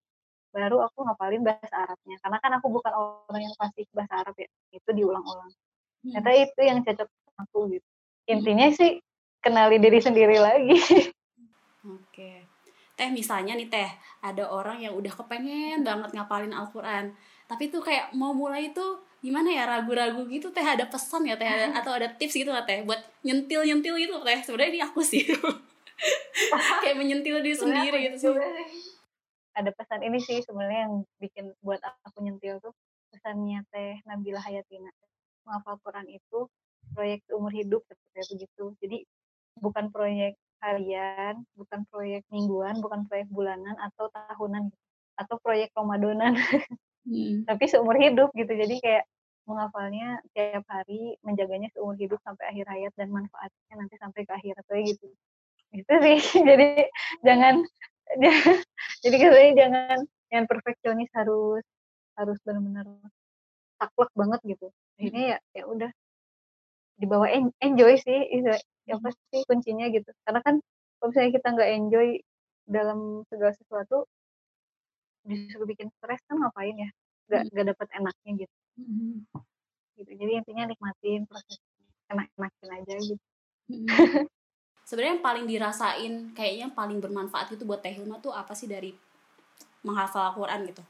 [0.50, 2.18] baru aku ngapalin bahasa Arabnya.
[2.18, 2.92] Karena kan aku bukan
[3.30, 5.54] orang yang pasti bahasa Arab ya, itu diulang-ulang.
[6.02, 6.18] Hmm.
[6.18, 7.08] Ternyata itu yang cocok
[7.46, 7.88] aku gitu.
[8.26, 8.98] Intinya sih
[9.38, 10.74] kenali diri sendiri lagi.
[11.94, 12.47] Oke.
[12.98, 13.90] Teh misalnya nih teh,
[14.26, 17.14] ada orang yang udah kepengen banget ngapalin Al-Quran.
[17.46, 20.66] Tapi tuh kayak mau mulai tuh gimana ya ragu-ragu gitu teh?
[20.66, 21.46] Ada pesan ya teh?
[21.46, 22.78] Ada, atau ada tips gitu nggak teh?
[22.82, 24.42] Buat nyentil nyentil gitu teh?
[24.42, 25.22] Sebenarnya ini aku sih.
[26.82, 28.34] Kayak menyentil diri sendiri gitu sih.
[29.58, 32.70] ada pesan ini sih sebenarnya yang bikin buat aku nyentil tuh
[33.10, 34.90] pesannya teh Nabila Hayatina.
[35.46, 36.50] Menghafal Quran itu
[36.94, 38.64] proyek umur hidup seperti itu gitu.
[38.82, 39.06] Jadi
[39.58, 44.70] bukan proyek harian bukan proyek mingguan bukan proyek bulanan atau tahunan
[45.18, 46.34] atau proyek Ramadanan
[47.08, 47.46] hmm.
[47.46, 49.04] tapi seumur hidup gitu jadi kayak
[49.48, 54.64] menghafalnya tiap hari menjaganya seumur hidup sampai akhir hayat dan manfaatnya nanti sampai ke akhirat
[54.68, 55.08] kayak gitu.
[55.72, 56.18] Itu sih
[56.52, 56.84] jadi
[57.24, 57.64] jangan
[59.04, 61.64] jadi katanya jangan yang perfeksionis harus
[62.20, 62.86] harus benar-benar
[63.80, 64.68] taklek banget gitu.
[65.00, 65.90] Akhirnya ya ya udah
[67.00, 67.26] dibawa
[67.64, 68.20] enjoy sih
[68.88, 70.10] itu ya pasti kuncinya gitu.
[70.24, 70.54] Karena kan
[70.96, 72.08] kalau misalnya kita nggak enjoy
[72.64, 72.98] dalam
[73.28, 74.08] segala sesuatu
[75.28, 76.88] disuruh bikin stres kan ngapain ya?
[77.28, 77.50] Nggak hmm.
[77.52, 78.56] nggak dapat enaknya gitu.
[78.80, 79.16] Hmm.
[80.00, 80.10] gitu.
[80.16, 81.60] Jadi intinya nikmatin proses
[82.08, 83.24] enak-enakin aja gitu.
[83.68, 83.88] Hmm.
[84.88, 88.96] sebenarnya yang paling dirasain kayaknya paling bermanfaat itu buat Teh Hilma tuh apa sih dari
[89.84, 90.80] menghafal Al-Quran gitu?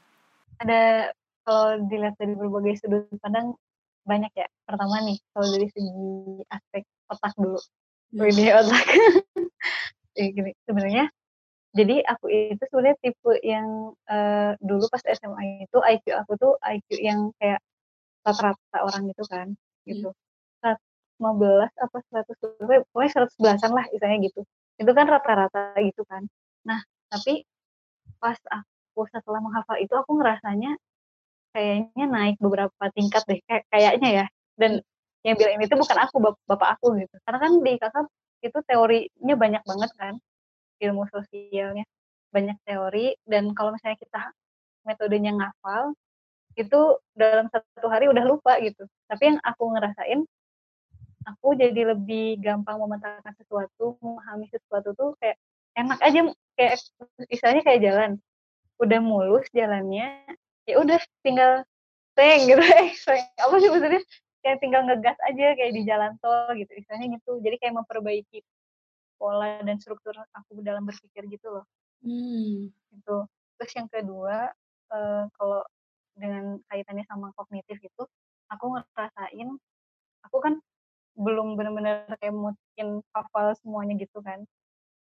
[0.63, 1.11] Ada
[1.43, 3.51] kalau dilihat dari berbagai sudut pandang
[4.07, 4.47] banyak ya.
[4.63, 5.91] Pertama nih kalau dari segi
[6.47, 7.59] aspek otak dulu
[8.13, 8.29] hmm.
[8.29, 8.85] ini otak
[10.17, 10.51] ya gini.
[10.65, 11.05] Sebenarnya
[11.69, 16.87] jadi aku itu sebenarnya tipe yang uh, dulu pas SMA itu IQ aku tuh IQ
[16.97, 17.61] yang kayak
[18.25, 19.47] rata-rata orang gitu kan
[19.85, 20.09] gitu.
[21.19, 22.35] Lima belas apa seratus
[22.89, 24.41] pokoknya seratus belasan lah misalnya gitu.
[24.81, 26.25] Itu kan rata-rata gitu kan.
[26.65, 26.81] Nah
[27.13, 27.45] tapi
[28.17, 30.73] pas aku setelah menghafal itu aku ngerasanya
[31.53, 34.25] kayaknya naik beberapa tingkat deh kayak kayaknya ya.
[34.57, 34.81] Dan
[35.27, 36.15] yang bilang ini tuh bukan aku
[36.47, 37.15] bapak aku gitu.
[37.27, 38.05] Karena kan di kakak
[38.39, 40.13] itu teorinya banyak banget kan
[40.79, 41.85] ilmu sosialnya.
[42.29, 44.21] Banyak teori dan kalau misalnya kita
[44.87, 45.97] metodenya ngafal
[46.55, 46.79] itu
[47.15, 48.87] dalam satu hari udah lupa gitu.
[49.11, 50.23] Tapi yang aku ngerasain
[51.27, 55.37] aku jadi lebih gampang memetakan sesuatu memahami sesuatu tuh kayak
[55.77, 56.19] enak aja
[56.55, 56.73] kayak
[57.27, 58.11] istilahnya kayak jalan.
[58.79, 60.23] Udah mulus jalannya
[60.69, 61.65] ya udah tinggal
[62.13, 62.93] seng gitu eh
[63.41, 64.01] apa sih maksudnya
[64.39, 68.39] kayak tinggal ngegas aja kayak di jalan tol gitu istilahnya gitu jadi kayak memperbaiki
[69.19, 71.67] pola dan struktur aku dalam berpikir gitu loh.
[71.99, 72.71] Hmm.
[72.95, 73.27] Itu.
[73.59, 74.47] Terus yang kedua,
[74.95, 75.61] uh, kalau
[76.15, 78.03] dengan kaitannya sama kognitif itu,
[78.47, 79.49] aku ngerasain,
[80.23, 80.55] aku kan
[81.19, 84.47] belum benar-benar kayak mungkin hafal semuanya gitu kan.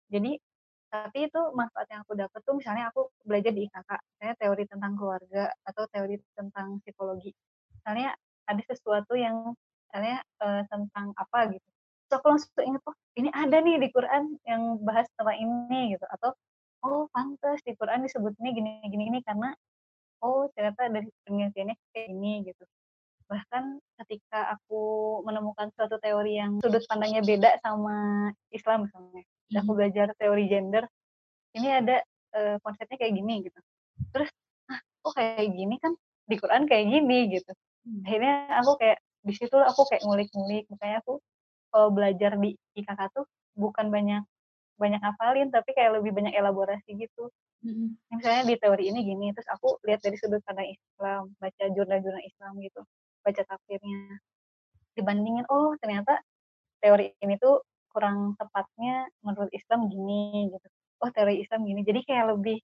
[0.09, 0.41] Jadi
[0.89, 4.97] tapi itu manfaat yang aku dapat tuh misalnya aku belajar di IKK, misalnya teori tentang
[4.97, 7.37] keluarga atau teori tentang psikologi.
[7.77, 8.17] Misalnya
[8.49, 9.53] ada sesuatu yang
[9.89, 11.69] misalnya uh, tentang apa gitu.
[12.09, 16.05] Terus aku langsung inget oh ini ada nih di Quran yang bahas tentang ini gitu.
[16.09, 16.33] Atau
[16.85, 19.53] oh pantas di Quran disebutnya gini gini ini karena
[20.25, 22.65] oh ternyata dari penelitiannya kayak ini gitu.
[23.29, 23.65] Bahkan
[24.05, 24.81] ketika aku
[25.29, 29.61] menemukan suatu teori yang sudut pandangnya beda sama Islam misalnya hmm.
[29.61, 30.85] aku belajar teori gender
[31.57, 31.97] ini ada
[32.37, 33.61] uh, konsepnya kayak gini gitu.
[34.17, 34.31] Terus
[34.73, 35.93] ah oh kayak gini kan?
[36.29, 37.53] Di Quran kayak gini gitu.
[37.53, 37.68] hmm.
[38.05, 40.65] Akhirnya aku kayak di situ aku kayak ngulik-ngulik.
[40.73, 41.21] Makanya aku
[41.69, 43.25] kalau belajar di IKK tuh
[43.59, 44.23] bukan banyak
[44.79, 47.29] banyak hafalin tapi kayak lebih banyak elaborasi gitu.
[47.59, 48.15] Mm-hmm.
[48.15, 52.55] misalnya di teori ini gini terus aku lihat dari sudut pandang Islam baca jurnal-jurnal Islam
[52.63, 52.87] gitu
[53.27, 54.23] baca tafsirnya.
[54.95, 56.23] Dibandingin oh ternyata
[56.79, 60.67] teori ini tuh kurang tepatnya menurut Islam gini gitu.
[61.03, 61.83] Oh teori Islam gini.
[61.83, 62.63] Jadi kayak lebih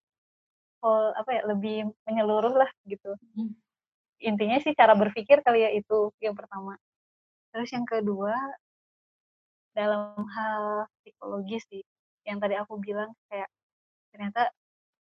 [0.87, 3.19] oh, apa ya lebih menyeluruh lah gitu.
[3.35, 3.51] Mm.
[4.21, 6.79] Intinya sih cara berpikir kali ya itu yang pertama.
[7.55, 8.35] Terus yang kedua
[9.75, 11.83] dalam hal psikologi sih
[12.25, 13.51] yang tadi aku bilang kayak
[14.15, 14.49] ternyata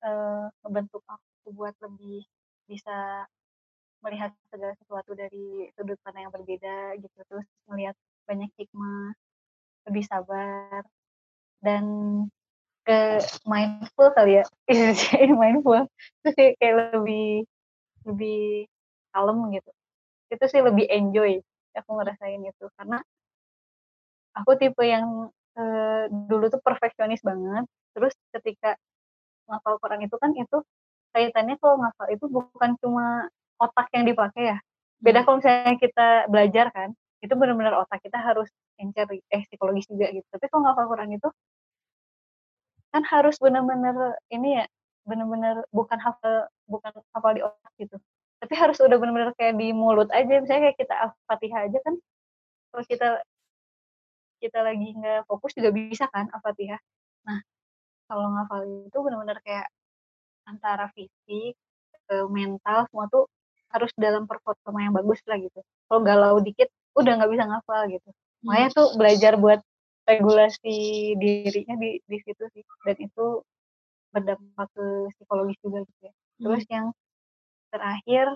[0.03, 2.27] uh, ngebentuk aku buat lebih
[2.67, 3.25] bisa
[4.03, 7.19] melihat segala sesuatu dari sudut pandang yang berbeda gitu.
[7.31, 9.15] Terus melihat banyak hikmah
[9.87, 10.83] lebih sabar
[11.63, 11.85] dan
[12.87, 14.45] ke mindful kali ya.
[14.71, 15.91] Iya mindful.
[16.23, 17.47] Sih kayak lebih
[18.07, 18.71] lebih
[19.17, 19.71] kalem gitu.
[20.29, 21.41] Itu sih lebih enjoy
[21.77, 22.99] aku ngerasain itu karena
[24.33, 28.77] aku tipe yang uh, dulu tuh perfeksionis banget terus ketika
[29.49, 30.59] ngafal Quran itu kan itu
[31.13, 34.59] kaitannya kalau ngafal itu bukan cuma otak yang dipakai ya.
[35.01, 35.27] Beda hmm.
[35.29, 36.93] kalau misalnya kita belajar kan
[37.25, 40.27] itu benar-benar otak kita harus encer eh psikologis juga gitu.
[40.29, 41.29] Tapi kalau ngafal Quran itu
[42.93, 44.65] kan harus benar-benar ini ya
[45.07, 47.97] benar-benar bukan hafal bukan hafal di otak gitu
[48.43, 51.95] tapi harus udah benar-benar kayak di mulut aja misalnya kayak kita al-fatihah aja kan
[52.73, 53.09] kalau kita
[54.37, 56.81] kita lagi nggak fokus juga bisa kan al-fatihah
[57.25, 57.41] nah
[58.07, 59.67] kalau ngafal itu benar-benar kayak
[60.47, 61.59] antara fisik
[62.31, 63.27] mental semua tuh
[63.75, 65.61] harus dalam performa yang bagus lah gitu.
[65.91, 68.09] Kalau galau dikit udah nggak bisa ngafal gitu.
[68.47, 69.61] Makanya tuh belajar buat
[70.07, 70.77] regulasi
[71.19, 72.63] dirinya di di situ sih.
[72.87, 73.43] Dan itu
[74.15, 74.87] berdampak ke
[75.19, 76.13] psikologis juga gitu ya.
[76.41, 76.73] Terus hmm.
[76.73, 76.87] yang
[77.73, 78.27] terakhir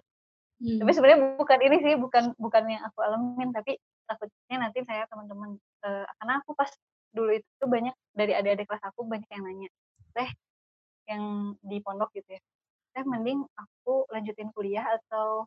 [0.61, 0.79] hmm.
[0.83, 5.57] tapi sebenarnya bukan ini sih bukan bukan yang aku alamin tapi takutnya nanti saya teman-teman
[5.87, 6.71] uh, karena aku pas
[7.11, 9.69] dulu itu banyak dari adik-adik kelas aku banyak yang nanya
[10.15, 10.31] teh
[11.11, 12.43] yang di pondok gitu ya
[12.95, 15.47] teh mending aku lanjutin kuliah atau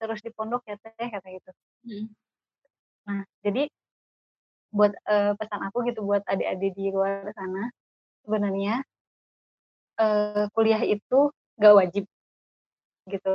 [0.00, 1.50] terus di pondok ya teh kata gitu
[1.88, 2.06] hmm.
[3.08, 3.68] nah jadi
[4.72, 7.68] buat uh, pesan aku gitu buat adik-adik di luar sana
[8.24, 8.80] sebenarnya
[10.00, 11.28] uh, kuliah itu
[11.60, 12.04] gak wajib
[13.08, 13.34] gitu.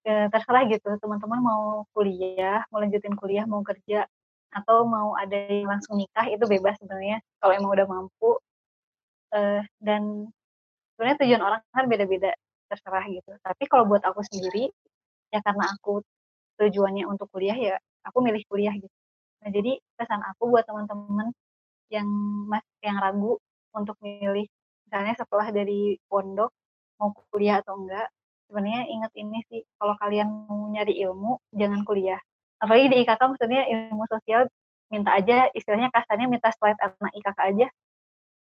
[0.00, 4.08] Ya, terserah gitu teman-teman mau kuliah mau lanjutin kuliah mau kerja
[4.48, 8.30] atau mau ada yang langsung nikah itu bebas sebenarnya kalau emang udah mampu.
[9.30, 10.26] Uh, dan
[10.96, 12.34] sebenarnya tujuan orang kan beda-beda
[12.70, 13.30] terserah gitu.
[13.44, 14.72] Tapi kalau buat aku sendiri
[15.30, 16.02] ya karena aku
[16.58, 18.96] tujuannya untuk kuliah ya aku milih kuliah gitu.
[19.44, 21.32] Nah jadi pesan aku buat teman-teman
[21.90, 22.08] yang
[22.46, 23.38] mas yang ragu
[23.74, 24.46] untuk milih
[24.86, 26.50] misalnya setelah dari pondok
[26.98, 28.08] mau kuliah atau enggak
[28.50, 32.18] sebenarnya ingat ini sih kalau kalian mau nyari ilmu jangan kuliah.
[32.58, 34.50] Apalagi di IKK maksudnya ilmu sosial
[34.90, 37.66] minta aja istilahnya kasarnya minta slide anak IKK aja.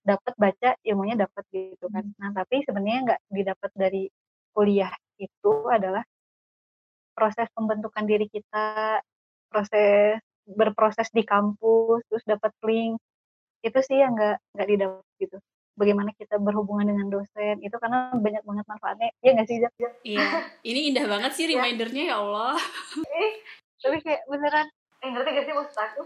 [0.01, 2.01] Dapat baca ilmunya dapat gitu kan.
[2.09, 2.17] Hmm.
[2.17, 4.03] nah tapi sebenarnya nggak didapat dari
[4.57, 4.91] kuliah
[5.21, 6.01] itu adalah
[7.13, 8.97] proses pembentukan diri kita
[9.53, 10.17] proses
[10.49, 12.97] berproses di kampus terus dapat link.
[13.61, 15.37] Itu sih yang nggak nggak didapat gitu
[15.79, 19.73] bagaimana kita berhubungan dengan dosen itu karena banyak banget manfaatnya ya nggak sih Zak?
[20.03, 20.27] iya
[20.67, 21.55] ini indah banget sih iya.
[21.55, 22.59] remindernya ya Allah
[23.15, 23.31] eh,
[23.79, 24.67] tapi kayak beneran
[24.99, 26.01] eh ngerti gak sih maksud aku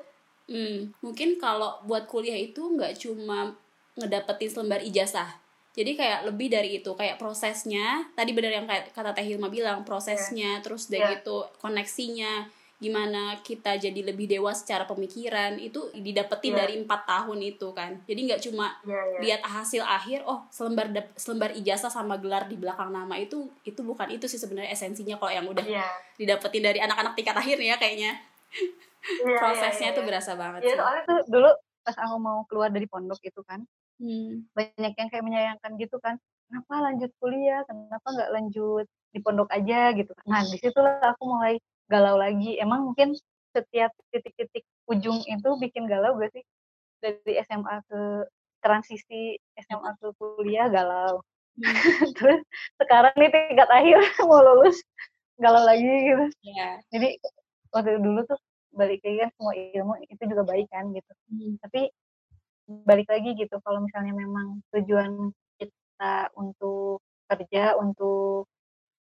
[0.53, 3.57] hmm, mungkin kalau buat kuliah itu nggak cuma
[3.97, 5.41] ngedapetin selembar ijazah
[5.73, 10.61] jadi kayak lebih dari itu kayak prosesnya tadi benar yang kata Teh Hilma bilang prosesnya
[10.61, 10.61] yeah.
[10.61, 11.13] terus dari yeah.
[11.17, 12.45] gitu koneksinya
[12.83, 16.59] gimana kita jadi lebih dewasa secara pemikiran itu didapetin yeah.
[16.59, 19.21] dari empat tahun itu kan jadi nggak cuma yeah, yeah.
[19.23, 24.11] lihat hasil akhir oh selembar selembar ijazah sama gelar di belakang nama itu itu bukan
[24.11, 25.87] itu sih sebenarnya esensinya kalau yang udah yeah.
[26.19, 28.19] didapetin dari anak-anak tingkat akhir ya kayaknya
[28.51, 30.05] yeah, iya, prosesnya yeah, yeah, yeah.
[30.05, 31.49] berasa banget yeah, soalnya tuh dulu
[31.83, 33.63] pas aku mau keluar dari pondok itu kan
[34.03, 34.51] hmm.
[34.51, 36.19] banyak yang kayak menyayangkan gitu kan
[36.51, 40.25] kenapa lanjut kuliah kenapa nggak lanjut di pondok aja gitu kan.
[40.25, 41.61] nah di situlah aku mulai
[41.93, 43.13] galau lagi emang mungkin
[43.53, 46.41] setiap titik-titik ujung itu bikin galau gak sih
[46.97, 48.01] dari SMA ke
[48.65, 51.21] transisi SMA ke kuliah galau
[51.61, 51.61] hmm.
[52.17, 52.41] terus
[52.81, 54.81] sekarang nih tingkat akhir mau lulus
[55.37, 56.81] galau lagi gitu yeah.
[56.89, 57.13] jadi
[57.69, 58.39] waktu dulu tuh
[58.73, 61.61] balik lagi kan semua ilmu itu juga baik kan gitu hmm.
[61.61, 61.93] tapi
[62.89, 65.29] balik lagi gitu kalau misalnya memang tujuan
[65.61, 68.49] kita untuk kerja untuk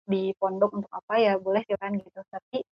[0.07, 2.63] di pondok untuk apa ya boleh sih kan gitu tapi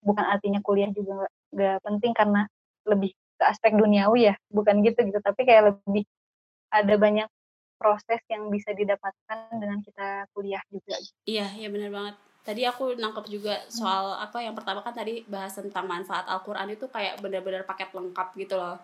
[0.00, 2.48] bukan artinya kuliah juga gak penting karena
[2.88, 6.04] lebih ke aspek duniawi ya bukan gitu gitu tapi kayak lebih
[6.72, 7.28] ada banyak
[7.76, 10.96] proses yang bisa didapatkan dengan kita kuliah juga
[11.28, 13.68] iya iya benar banget tadi aku nangkep juga hmm.
[13.72, 14.24] soal hmm.
[14.24, 18.54] apa yang pertama kan tadi bahas tentang manfaat Al-Quran itu kayak benar-benar paket lengkap gitu
[18.56, 18.76] loh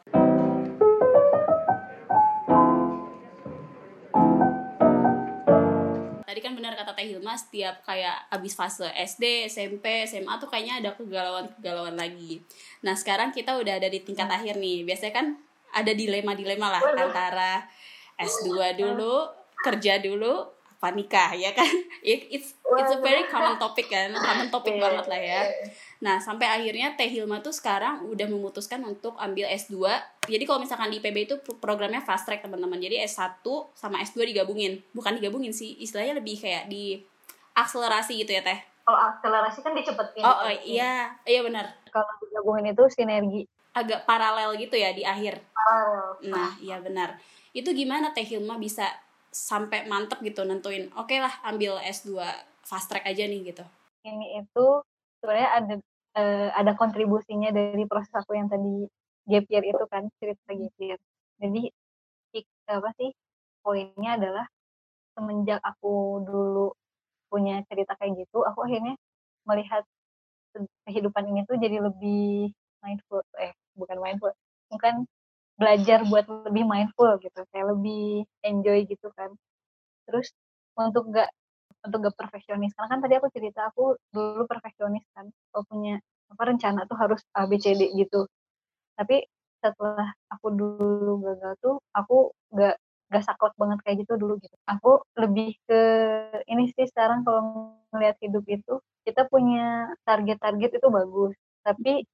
[6.40, 10.80] tadi kan benar kata Teh Hilma setiap kayak abis fase SD, SMP, SMA tuh kayaknya
[10.80, 12.40] ada kegalauan-kegalauan lagi.
[12.80, 14.88] Nah sekarang kita udah ada di tingkat akhir nih.
[14.88, 15.36] Biasanya kan
[15.76, 17.68] ada dilema-dilema lah antara
[18.16, 19.28] S2 dulu,
[19.60, 20.48] kerja dulu,
[20.80, 21.68] apa nikah ya kan?
[22.00, 25.40] It, it's it's a very common topic kan, common topic iya, banget lah ya.
[25.44, 25.68] Iya.
[26.00, 29.76] Nah, sampai akhirnya Teh Hilma tuh sekarang udah memutuskan untuk ambil S2.
[30.24, 32.80] Jadi kalau misalkan di IPB itu programnya fast track, teman-teman.
[32.80, 33.44] Jadi S1
[33.76, 34.80] sama S2 digabungin.
[34.96, 37.04] Bukan digabungin sih, istilahnya lebih kayak di
[37.52, 38.64] akselerasi gitu ya, Teh.
[38.80, 44.58] kalau akselerasi kan dicepetin oh, oh iya iya benar kalau digabungin itu sinergi agak paralel
[44.58, 47.14] gitu ya di akhir paralel nah iya benar
[47.54, 48.90] itu gimana teh Hilma bisa
[49.30, 52.18] sampai mantep gitu nentuin oke okay lah ambil S2
[52.66, 53.64] fast track aja nih gitu.
[54.06, 54.66] Ini itu
[55.20, 55.74] sebenarnya ada
[56.18, 58.86] uh, ada kontribusinya dari proses aku yang tadi
[59.26, 60.98] gap year itu kan cerita gap year.
[61.40, 61.62] Jadi
[62.70, 63.10] apa sih
[63.66, 64.46] poinnya adalah
[65.18, 66.70] semenjak aku dulu
[67.26, 68.94] punya cerita kayak gitu aku akhirnya
[69.46, 69.82] melihat
[70.86, 72.50] kehidupan ini tuh jadi lebih
[72.82, 74.30] mindful eh bukan mindful
[74.70, 75.06] bukan
[75.60, 79.30] belajar buat lebih mindful gitu kayak lebih enjoy gitu kan.
[80.08, 80.32] Terus
[80.78, 81.30] untuk gak
[81.86, 86.00] untuk gak perfeksionis karena kan tadi aku cerita aku dulu perfeksionis kan kalau punya
[86.32, 88.24] apa rencana tuh harus A B C D gitu.
[88.98, 89.24] Tapi
[89.60, 92.76] setelah aku dulu gagal tuh aku gak
[93.12, 94.56] gak saklek banget kayak gitu dulu gitu.
[94.70, 95.80] Aku lebih ke
[96.48, 98.74] ini sih sekarang kalau ngelihat hidup itu
[99.06, 101.34] kita punya target-target itu bagus
[101.66, 102.04] tapi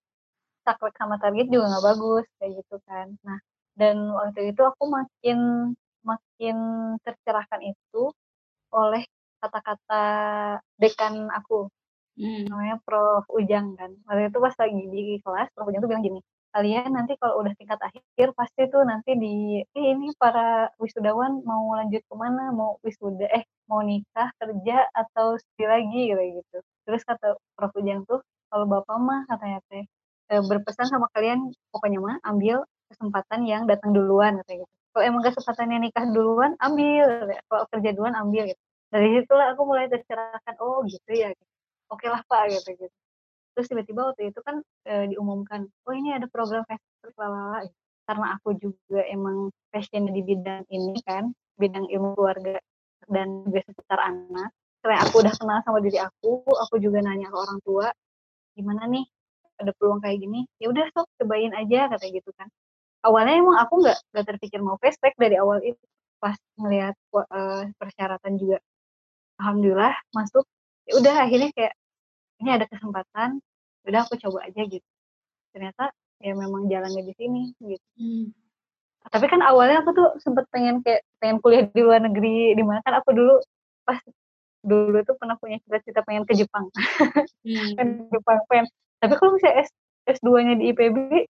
[0.67, 3.07] saklek sama target juga nggak bagus kayak gitu kan.
[3.23, 3.39] Nah
[3.79, 5.39] dan waktu itu aku makin
[6.03, 6.57] makin
[7.05, 8.03] tercerahkan itu
[8.75, 9.03] oleh
[9.41, 10.05] kata-kata
[10.81, 11.71] dekan aku
[12.19, 12.51] hmm.
[12.51, 13.25] namanya Prof.
[13.31, 13.91] Ujang kan.
[14.09, 15.69] Waktu itu pas lagi di kelas Prof.
[15.71, 16.21] Ujang tuh bilang gini
[16.57, 21.77] kalian nanti kalau udah tingkat akhir pasti tuh nanti di eh, ini para wisudawan mau
[21.77, 26.01] lanjut ke mana mau wisuda eh mau nikah kerja atau studi lagi?
[26.17, 26.59] Kayak gitu.
[26.89, 27.73] Terus kata Prof.
[27.77, 29.85] Ujang tuh kalau bapak mah katanya teh
[30.31, 34.75] e, berpesan sama kalian pokoknya mah ambil kesempatan yang datang duluan kayak gitu.
[34.95, 38.63] Kalau emang kesempatannya nikah duluan ambil kalau kerja duluan ambil gitu.
[38.87, 41.35] Dari situlah aku mulai tercerahkan oh gitu ya
[41.91, 42.97] oke okay lah pak gitu gitu.
[43.57, 47.67] Terus tiba-tiba waktu itu kan e, diumumkan oh ini ada program festival lalala
[48.07, 52.63] karena aku juga emang passion di bidang ini kan bidang ilmu keluarga
[53.11, 54.51] dan juga seputar anak.
[54.81, 57.91] Karena aku udah kenal sama diri aku aku juga nanya ke orang tua
[58.57, 59.05] gimana nih
[59.57, 62.49] ada peluang kayak gini ya udah sok cobain aja kata gitu kan.
[63.05, 65.81] Awalnya emang aku nggak nggak terpikir mau fast track dari awal itu
[66.19, 68.59] pas ngelihat uh, persyaratan juga.
[69.41, 70.45] Alhamdulillah masuk
[70.89, 71.75] ya udah akhirnya kayak
[72.41, 73.41] ini ada kesempatan
[73.85, 74.89] ya udah aku coba aja gitu.
[75.53, 77.87] Ternyata ya memang jalannya di sini gitu.
[78.01, 78.33] Hmm.
[79.07, 82.83] tapi kan awalnya aku tuh sempet pengen kayak pengen kuliah di luar negeri di mana
[82.83, 83.39] kan aku dulu
[83.87, 84.03] pas
[84.67, 86.67] dulu tuh pernah punya cita-cita pengen ke Jepang.
[87.47, 87.79] Hmm.
[87.79, 88.67] kan Jepang pengen
[89.01, 89.71] tapi kalau misalnya S
[90.07, 91.27] S2-nya di IPB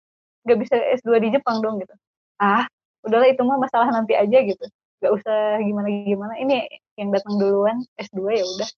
[0.46, 1.96] gak bisa S2 di Jepang dong gitu.
[2.38, 2.68] Ah
[3.06, 4.66] udahlah itu mah masalah nanti aja gitu.
[5.02, 6.66] Gak usah gimana gimana ini
[7.00, 8.70] yang datang duluan S2 ya udah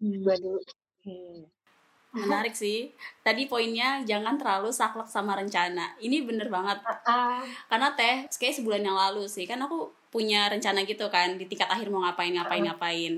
[0.00, 0.24] hmm.
[0.24, 0.60] dulu.
[1.02, 1.42] Hmm.
[2.12, 2.92] menarik sih.
[3.24, 5.96] Tadi poinnya jangan terlalu saklek sama rencana.
[5.96, 6.84] Ini bener banget.
[7.72, 9.48] Karena teh kayak sebulan yang lalu sih.
[9.48, 13.12] Kan aku punya rencana gitu kan di tingkat akhir mau ngapain ngapain ngapain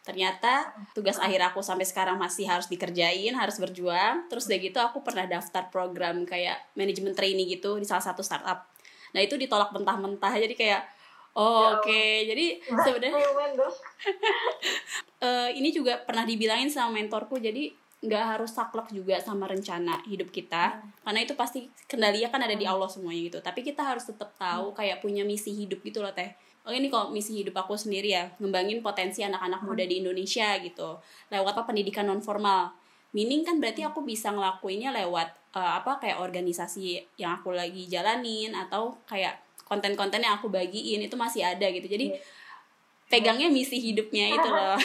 [0.00, 5.04] ternyata tugas akhir aku sampai sekarang masih harus dikerjain harus berjuang terus udah gitu aku
[5.04, 8.64] pernah daftar program kayak manajemen training gitu di salah satu startup
[9.12, 10.82] nah itu ditolak mentah-mentah jadi kayak
[11.30, 12.14] Oh, Oke, okay.
[12.26, 13.22] jadi sebenarnya
[15.22, 17.38] uh, ini juga pernah dibilangin sama mentorku.
[17.38, 17.70] Jadi
[18.02, 21.06] nggak harus saklek juga sama rencana hidup kita, hmm.
[21.06, 22.74] karena itu pasti kendalinya kan ada di hmm.
[22.74, 23.38] Allah semuanya gitu.
[23.38, 24.76] Tapi kita harus tetap tahu hmm.
[24.82, 26.34] kayak punya misi hidup gitu loh teh.
[26.60, 31.00] Oke ini kok misi hidup aku sendiri ya, ngembangin potensi anak-anak muda di Indonesia gitu.
[31.32, 32.72] Lewat apa pendidikan non formal.
[33.16, 38.54] Meaning kan berarti aku bisa ngelakuinnya lewat uh, apa kayak organisasi yang aku lagi jalanin
[38.54, 42.22] atau kayak konten-konten yang aku bagiin itu masih ada gitu jadi yeah.
[43.06, 44.78] pegangnya misi hidupnya itu loh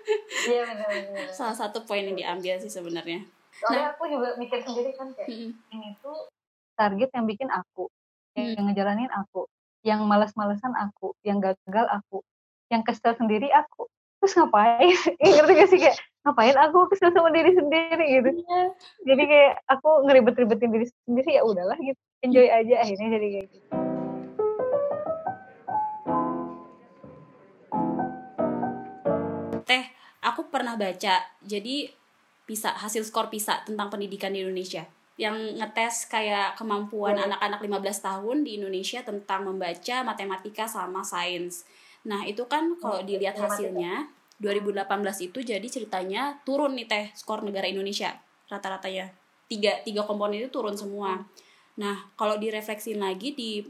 [0.50, 3.22] iya benar salah satu poin yang diambil sih sebenarnya
[3.62, 6.26] soalnya nah, aku juga mikir sendiri kan kayak mm ini tuh
[6.74, 7.86] target yang bikin aku
[8.34, 8.54] yang, mm.
[8.58, 9.46] yang ngejalanin aku
[9.82, 12.22] yang malas-malesan aku yang gagal aku
[12.70, 13.90] yang kesel sendiri aku.
[14.22, 14.94] Terus ngapain?
[15.20, 15.78] Ngerti gak sih?
[15.82, 18.04] Kayak ngapain aku kesel sama diri sendiri?
[18.22, 18.30] gitu.
[18.46, 18.68] Yeah.
[19.04, 21.98] jadi kayak aku ngeribet-ribetin diri sendiri ya udahlah gitu.
[22.22, 23.66] Enjoy aja akhirnya jadi kayak gitu.
[29.66, 29.84] Teh
[30.22, 31.76] aku pernah baca jadi
[32.46, 34.86] bisa hasil skor PISA tentang pendidikan di Indonesia
[35.20, 41.68] yang ngetes kayak kemampuan anak-anak 15 tahun di Indonesia tentang membaca matematika sama sains.
[42.08, 44.08] Nah, itu kan kalau dilihat hasilnya
[44.40, 44.88] 2018
[45.30, 48.16] itu jadi ceritanya turun nih teh skor negara Indonesia
[48.48, 49.12] rata-ratanya.
[49.46, 51.20] Tiga, tiga komponen itu turun semua.
[51.76, 53.60] Nah, kalau direfleksiin lagi di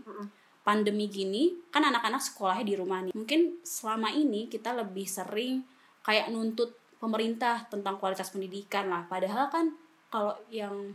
[0.62, 3.12] pandemi gini, kan anak-anak sekolahnya di rumah nih.
[3.12, 5.66] Mungkin selama ini kita lebih sering
[6.06, 9.74] kayak nuntut pemerintah tentang kualitas pendidikan lah padahal kan
[10.06, 10.94] kalau yang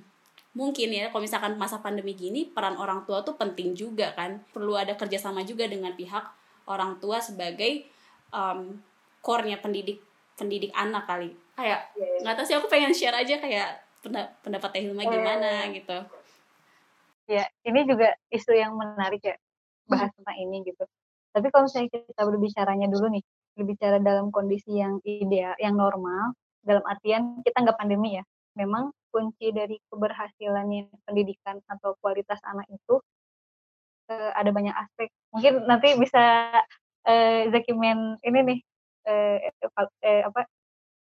[0.58, 4.74] mungkin ya kalau misalkan masa pandemi gini peran orang tua tuh penting juga kan perlu
[4.74, 6.26] ada kerjasama juga dengan pihak
[6.66, 7.86] orang tua sebagai
[8.34, 8.82] um,
[9.22, 10.02] core-nya pendidik
[10.34, 12.20] pendidik anak kali kayak iya, iya.
[12.26, 12.38] nggak yeah.
[12.42, 13.86] tahu sih aku pengen share aja kayak
[14.42, 15.98] pendapat Hilma uh, gimana gitu
[17.30, 19.38] ya ini juga isu yang menarik ya
[19.86, 20.18] bahas hmm.
[20.18, 20.84] tentang ini gitu
[21.38, 26.34] tapi kalau misalnya kita berbicaranya dulu nih berbicara dalam kondisi yang ideal yang normal
[26.66, 28.24] dalam artian kita nggak pandemi ya
[28.58, 33.02] memang kunci dari keberhasilannya pendidikan atau kualitas anak itu
[34.14, 36.54] uh, ada banyak aspek mungkin nanti bisa
[37.10, 38.60] uh, Zaki Men ini nih
[39.10, 39.38] uh,
[39.74, 40.46] uh, apa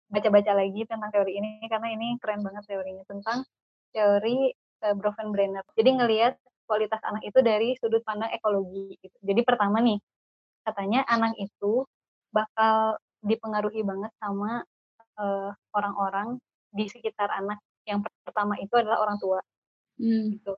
[0.07, 3.43] baca-baca lagi tentang teori ini karena ini keren banget teorinya tentang
[3.91, 4.55] teori
[4.87, 5.67] uh, Broven Brenner.
[5.75, 6.39] Jadi ngelihat
[6.71, 8.95] kualitas anak itu dari sudut pandang ekologi.
[9.03, 9.19] Gitu.
[9.27, 9.99] Jadi pertama nih
[10.63, 11.83] katanya anak itu
[12.31, 14.63] bakal dipengaruhi banget sama
[15.17, 16.29] orang orang-orang
[16.77, 17.57] di sekitar anak.
[17.87, 19.41] Yang pertama itu adalah orang tua.
[19.97, 20.35] Hmm.
[20.35, 20.53] Gitu.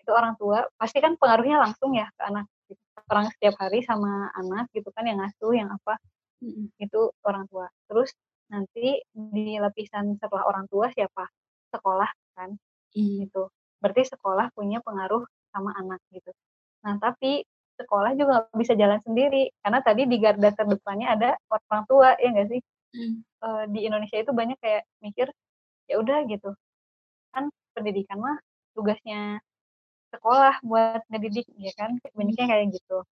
[0.00, 2.46] Itu orang tua pasti kan pengaruhnya langsung ya ke anak.
[2.70, 2.80] Gitu.
[3.10, 5.98] Orang setiap hari sama anak gitu kan yang ngasuh yang apa
[6.40, 6.72] hmm.
[6.78, 7.66] itu orang tua.
[7.90, 8.14] Terus
[8.46, 11.26] nanti di lapisan setelah orang tua siapa?
[11.74, 12.54] Sekolah kan,
[12.94, 13.26] hmm.
[13.26, 13.50] gitu.
[13.82, 16.30] Berarti sekolah punya pengaruh sama anak gitu.
[16.86, 17.42] Nah tapi
[17.76, 22.48] sekolah juga bisa jalan sendiri karena tadi di garda terdepannya ada orang tua ya nggak
[22.48, 22.60] sih?
[22.96, 23.14] Hmm.
[23.20, 25.28] E, di Indonesia itu banyak kayak mikir
[25.90, 26.50] ya udah gitu
[27.34, 28.36] kan pendidikan mah
[28.72, 29.40] tugasnya
[30.14, 33.04] sekolah buat ngedidik ya kan banyaknya kayak gitu.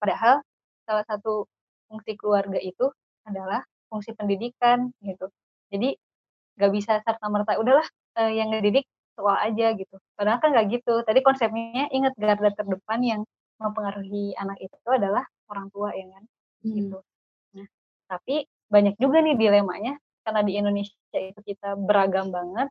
[0.00, 0.40] Padahal
[0.88, 1.44] salah satu
[1.90, 2.88] fungsi keluarga itu
[3.28, 3.60] adalah
[3.92, 5.28] fungsi pendidikan gitu.
[5.68, 5.96] Jadi
[6.56, 7.84] nggak bisa serta merta udahlah
[8.16, 9.96] uh, yang ngedidik sekolah aja gitu.
[10.16, 10.94] Padahal kan nggak gitu.
[11.04, 13.20] Tadi konsepnya ingat garda terdepan yang
[13.58, 16.24] mempengaruhi anak itu adalah orang tua ya kan
[16.64, 16.74] hmm.
[16.78, 16.98] gitu.
[17.58, 17.66] Nah
[18.08, 19.98] tapi banyak juga nih dilemanya
[20.28, 22.68] karena di Indonesia itu kita beragam banget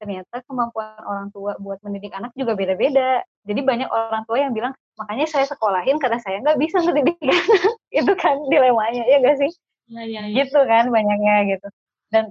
[0.00, 3.22] ternyata kemampuan orang tua buat mendidik anak juga beda-beda.
[3.46, 7.72] Jadi banyak orang tua yang bilang, makanya saya sekolahin karena saya nggak bisa mendidik anak.
[7.94, 9.52] itu kan dilemanya, ya nggak sih?
[9.88, 10.44] ya, ya, ya.
[10.44, 11.68] gitu kan banyaknya gitu
[12.08, 12.24] dan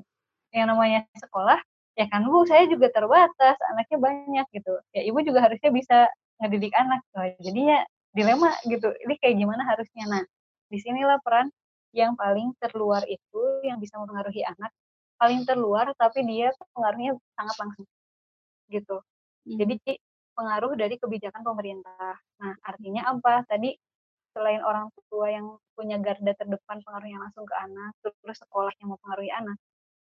[0.53, 1.59] yang namanya sekolah
[1.93, 5.97] ya kan bu saya juga terbatas anaknya banyak gitu ya ibu juga harusnya bisa
[6.41, 10.24] ngedidik anak nah, jadinya dilema gitu ini kayak gimana harusnya nah
[10.69, 11.53] di sinilah peran
[11.93, 14.73] yang paling terluar itu yang bisa mempengaruhi anak
[15.15, 17.85] paling terluar tapi dia pengaruhnya sangat langsung
[18.67, 18.97] gitu
[19.45, 19.57] hmm.
[19.61, 19.73] jadi
[20.33, 23.77] pengaruh dari kebijakan pemerintah nah artinya apa tadi
[24.33, 25.45] selain orang tua yang
[25.77, 29.57] punya garda terdepan pengaruhnya langsung ke anak, terus sekolah yang mempengaruhi anak.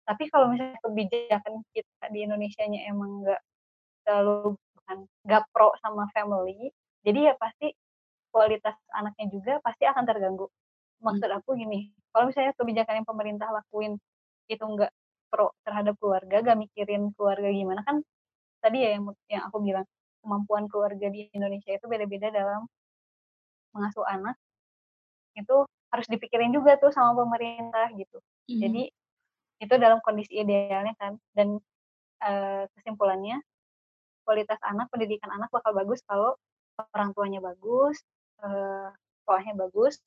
[0.05, 3.41] Tapi kalau misalnya kebijakan kita di Indonesia-nya emang nggak
[4.05, 6.73] terlalu bukan nggak pro sama family,
[7.05, 7.73] jadi ya pasti
[8.29, 10.47] kualitas anaknya juga pasti akan terganggu.
[10.99, 13.95] Maksud aku gini, kalau misalnya kebijakan yang pemerintah lakuin
[14.51, 14.91] itu nggak
[15.29, 18.01] pro terhadap keluarga, gak mikirin keluarga gimana kan
[18.65, 19.87] tadi ya yang yang aku bilang
[20.25, 22.67] kemampuan keluarga di Indonesia itu beda-beda dalam
[23.77, 24.35] mengasuh anak
[25.39, 25.57] itu
[25.95, 28.19] harus dipikirin juga tuh sama pemerintah gitu.
[28.51, 28.61] Mm.
[28.61, 28.83] Jadi
[29.59, 31.59] itu dalam kondisi idealnya kan dan
[32.23, 32.33] e,
[32.79, 33.39] kesimpulannya
[34.27, 36.37] kualitas anak, pendidikan anak bakal bagus kalau
[36.95, 37.97] orang tuanya bagus,
[38.43, 38.49] e,
[39.23, 39.99] sekolahnya bagus,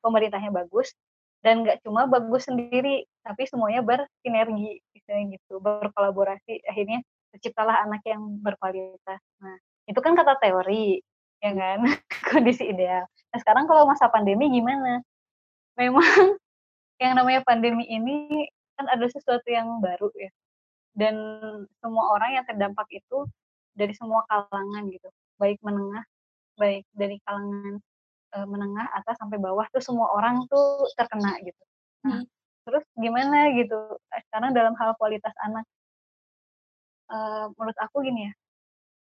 [0.00, 0.92] pemerintahnya bagus
[1.40, 7.00] dan nggak cuma bagus sendiri tapi semuanya bersinergi misalnya gitu berkolaborasi akhirnya
[7.32, 9.20] terciptalah anak yang berkualitas.
[9.40, 11.00] Nah itu kan kata teori
[11.40, 11.78] ya kan?
[12.30, 13.06] Kondisi ideal.
[13.32, 15.00] Nah sekarang kalau masa pandemi gimana?
[15.78, 16.04] Memang
[17.02, 18.46] yang namanya pandemi ini
[18.76, 20.30] kan ada sesuatu yang baru ya.
[20.92, 21.16] Dan
[21.80, 23.24] semua orang yang terdampak itu
[23.72, 25.08] dari semua kalangan gitu.
[25.40, 26.04] Baik menengah
[26.60, 27.80] baik dari kalangan
[28.30, 31.62] e, menengah atas sampai bawah tuh semua orang tuh terkena gitu
[32.06, 32.24] nah hmm.
[32.66, 33.78] terus gimana gitu
[34.30, 35.66] sekarang dalam hal kualitas anak
[37.10, 37.16] e,
[37.54, 38.32] menurut aku gini ya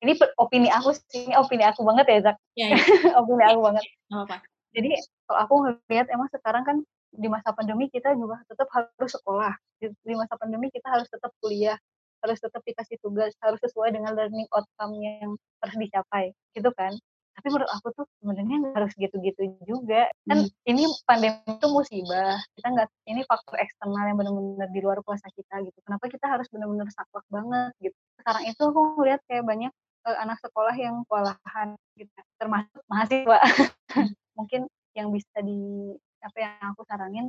[0.04, 2.38] ini opini aku sih, ini opini aku banget ya Zak.
[2.54, 2.78] Ya, ya.
[3.20, 3.84] opini aku banget.
[4.12, 4.38] apa.
[4.76, 4.90] Jadi
[5.26, 6.78] kalau aku ngeliat emang sekarang kan
[7.16, 9.56] di masa pandemi kita juga tetap harus sekolah.
[9.80, 11.80] Di, di masa pandemi kita harus tetap kuliah,
[12.22, 15.32] harus tetap dikasih tugas, harus sesuai dengan learning outcome yang
[15.64, 16.92] harus dicapai, gitu kan.
[17.36, 20.08] Tapi menurut aku tuh sebenarnya harus gitu-gitu juga.
[20.26, 20.72] Kan hmm.
[20.72, 22.40] ini pandemi itu musibah.
[22.56, 25.78] Kita nggak ini faktor eksternal yang benar-benar di luar kuasa kita gitu.
[25.84, 27.98] Kenapa kita harus benar-benar saklek banget gitu.
[28.24, 29.72] Sekarang itu aku ngeliat kayak banyak
[30.06, 33.40] uh, anak sekolah yang kewalahan gitu termasuk mahasiswa
[34.38, 37.28] mungkin yang bisa di apa yang aku saranin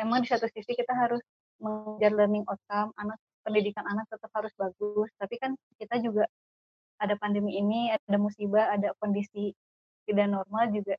[0.00, 1.22] emang di satu sisi kita harus
[1.60, 3.16] mengejar learning outcome anak
[3.46, 6.26] pendidikan anak tetap harus bagus tapi kan kita juga
[7.00, 9.52] ada pandemi ini ada musibah ada kondisi
[10.06, 10.96] tidak normal juga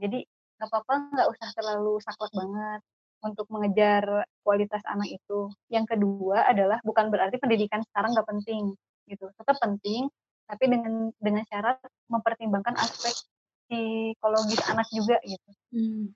[0.00, 0.24] jadi
[0.60, 2.80] nggak apa-apa nggak usah terlalu saklek banget
[3.24, 5.52] untuk mengejar kualitas anak itu.
[5.68, 8.72] Yang kedua adalah bukan berarti pendidikan sekarang nggak penting
[9.08, 10.08] gitu, tetap penting
[10.50, 11.78] tapi dengan dengan syarat
[12.10, 13.14] mempertimbangkan aspek
[13.70, 15.50] psikologis anak juga gitu.
[15.70, 16.10] Hmm.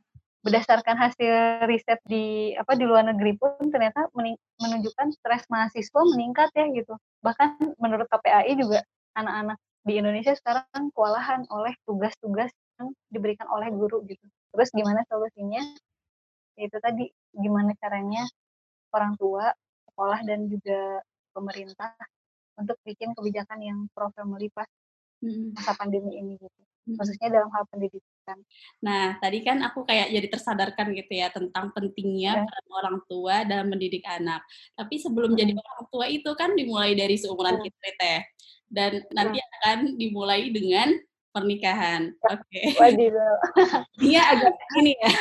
[0.45, 4.13] berdasarkan hasil riset di apa di luar negeri pun ternyata
[4.61, 7.01] menunjukkan stres mahasiswa meningkat ya gitu.
[7.25, 8.85] Bahkan menurut KPAI juga
[9.15, 12.51] anak-anak di Indonesia sekarang kewalahan oleh tugas-tugas
[12.81, 14.25] yang diberikan oleh guru gitu.
[14.55, 15.63] Terus gimana solusinya?
[16.59, 18.23] Itu tadi gimana caranya
[18.95, 19.51] orang tua,
[19.91, 21.03] sekolah dan juga
[21.35, 21.95] pemerintah
[22.55, 24.71] untuk bikin kebijakan yang pro family pas
[25.25, 28.39] masa pandemi ini gitu khususnya dalam hal pendidikan.
[28.85, 32.73] Nah, tadi kan aku kayak jadi tersadarkan gitu ya tentang pentingnya ya.
[32.77, 34.45] orang tua dalam mendidik anak.
[34.77, 35.41] Tapi sebelum hmm.
[35.41, 37.65] jadi orang tua itu kan dimulai dari seumuran hmm.
[37.65, 38.21] kita teh.
[38.75, 39.51] Dan nanti hmm.
[39.63, 40.99] akan dimulai dengan
[41.31, 42.11] pernikahan.
[42.31, 42.75] Oke.
[42.75, 43.11] Okay.
[44.03, 45.13] Iya agak ini ya.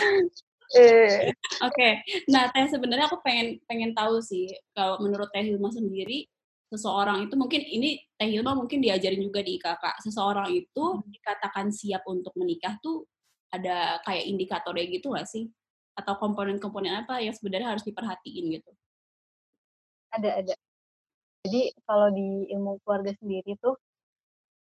[0.73, 1.29] Eh.
[1.61, 1.73] Oke.
[1.73, 1.91] Okay.
[2.33, 6.25] Nah, Teh sebenarnya aku pengen pengen tahu sih kalau menurut Teh Hilma sendiri
[6.73, 10.01] seseorang itu mungkin ini Teh Hilma mungkin diajarin juga di IKK.
[10.01, 11.13] Seseorang itu hmm.
[11.13, 13.05] dikatakan siap untuk menikah tuh
[13.53, 15.45] ada kayak indikatornya gitu gak sih?
[15.93, 18.71] Atau komponen-komponen apa yang sebenarnya harus diperhatiin gitu?
[20.09, 20.53] Ada, ada.
[21.43, 23.75] Jadi kalau di ilmu keluarga sendiri tuh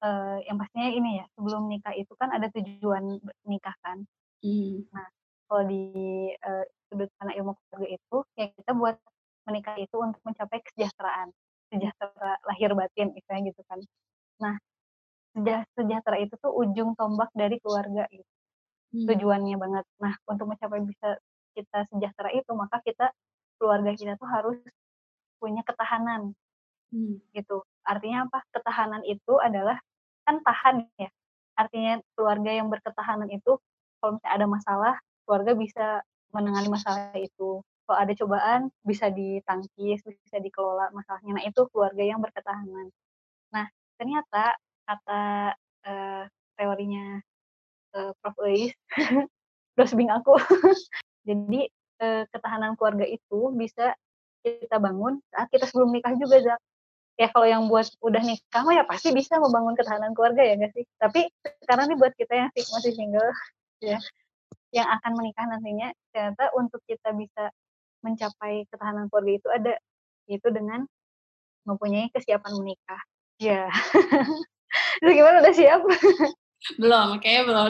[0.03, 4.03] uh, yang pastinya ini ya, sebelum nikah itu kan ada tujuan nikah kan.
[4.43, 4.83] Hmm.
[4.91, 5.07] Nah,
[5.47, 5.85] kalau di
[6.35, 6.65] uh,
[6.95, 8.97] sudut pandang ilmu keluarga itu ya kita buat
[9.51, 11.35] menikah itu untuk mencapai kesejahteraan
[11.75, 13.81] sejahtera lahir batin istilahnya gitu kan
[14.39, 14.55] nah
[15.75, 18.31] sejahtera itu tuh ujung tombak dari keluarga gitu
[18.95, 19.07] hmm.
[19.11, 21.19] tujuannya banget nah untuk mencapai bisa
[21.59, 23.11] kita sejahtera itu maka kita
[23.59, 24.59] keluarga kita tuh harus
[25.43, 26.33] punya ketahanan
[26.95, 27.19] hmm.
[27.35, 29.83] gitu artinya apa ketahanan itu adalah
[30.23, 31.11] kan tahan ya
[31.59, 33.59] artinya keluarga yang berketahanan itu
[33.99, 34.95] kalau misalnya ada masalah
[35.27, 35.87] keluarga bisa
[36.31, 41.37] menangani masalah itu kalau ada cobaan bisa ditangkis, bisa dikelola masalahnya.
[41.37, 42.89] Nah, itu keluarga yang berketahanan.
[43.53, 43.69] Nah,
[44.01, 44.57] ternyata
[44.89, 45.53] kata
[45.85, 46.25] uh,
[46.57, 47.21] teorinya
[47.93, 48.37] uh, Prof.
[48.49, 48.73] Eis,
[49.77, 50.41] dosbing aku.
[51.29, 51.69] Jadi
[52.01, 53.93] uh, ketahanan keluarga itu bisa
[54.45, 56.61] kita bangun saat kita sebelum nikah juga, Zak.
[57.15, 60.85] Ya kalau yang buat udah nikah ya pasti bisa membangun ketahanan keluarga ya nggak sih?
[60.99, 61.31] Tapi
[61.63, 63.31] sekarang nih buat kita yang masih single
[63.79, 63.99] ya
[64.75, 67.55] yang akan menikah nantinya ternyata untuk kita bisa
[68.03, 69.75] mencapai ketahanan keluarga itu ada
[70.27, 70.83] itu dengan
[71.65, 73.01] mempunyai kesiapan menikah.
[73.41, 73.71] Ya.
[75.01, 75.81] Itu gimana udah siap?
[76.81, 77.67] belum, kayaknya belum.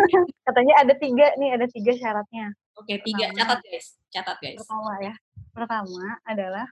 [0.46, 2.52] Katanya ada tiga nih, ada tiga syaratnya.
[2.78, 3.28] Oke, tiga.
[3.32, 4.58] Pertama, catat guys, catat guys.
[4.62, 5.14] Pertama ya.
[5.52, 6.66] Pertama adalah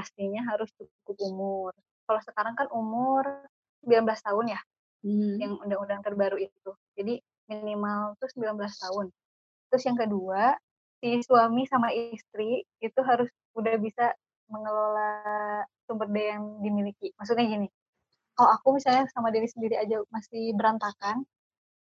[0.00, 1.72] pastinya harus cukup umur.
[2.08, 3.44] Kalau sekarang kan umur
[3.84, 4.60] 19 tahun ya,
[5.04, 5.36] hmm.
[5.36, 6.72] yang undang-undang terbaru itu.
[6.96, 7.20] Jadi
[7.52, 9.12] minimal tuh 19 tahun.
[9.68, 10.56] Terus yang kedua,
[11.04, 14.16] si suami sama istri itu harus udah bisa
[14.48, 15.12] mengelola
[15.84, 17.12] sumber daya yang dimiliki.
[17.20, 17.68] Maksudnya gini,
[18.34, 21.28] kalau aku misalnya sama diri sendiri aja masih berantakan,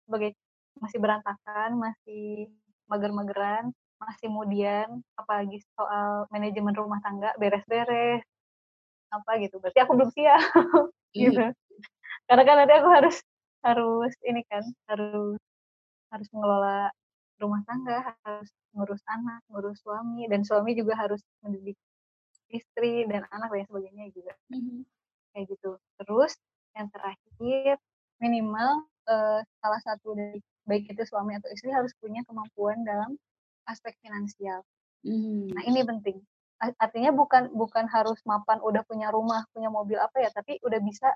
[0.06, 0.38] sebagai
[0.78, 2.53] masih berantakan, masih
[2.86, 8.22] mager-mageran, masih kemudian apalagi soal manajemen rumah tangga beres-beres
[9.14, 10.41] apa gitu berarti aku belum siap
[11.16, 11.56] gitu iya.
[12.28, 13.18] karena kan nanti aku harus
[13.64, 15.39] harus ini kan harus
[16.14, 16.91] harus mengelola
[17.39, 21.76] rumah tangga, harus ngurus anak, ngurus suami, dan suami juga harus mendidik
[22.52, 24.34] istri dan anak dan sebagainya juga.
[24.52, 24.80] Mm-hmm.
[25.36, 25.72] Kayak gitu.
[26.00, 26.34] Terus
[26.76, 27.76] yang terakhir
[28.24, 33.20] minimal uh, salah satu dari baik itu suami atau istri harus punya kemampuan dalam
[33.70, 34.61] aspek finansial.
[35.05, 35.53] Mm-hmm.
[35.53, 36.18] Nah ini penting.
[36.80, 41.11] Artinya bukan bukan harus mapan udah punya rumah, punya mobil apa ya, tapi udah bisa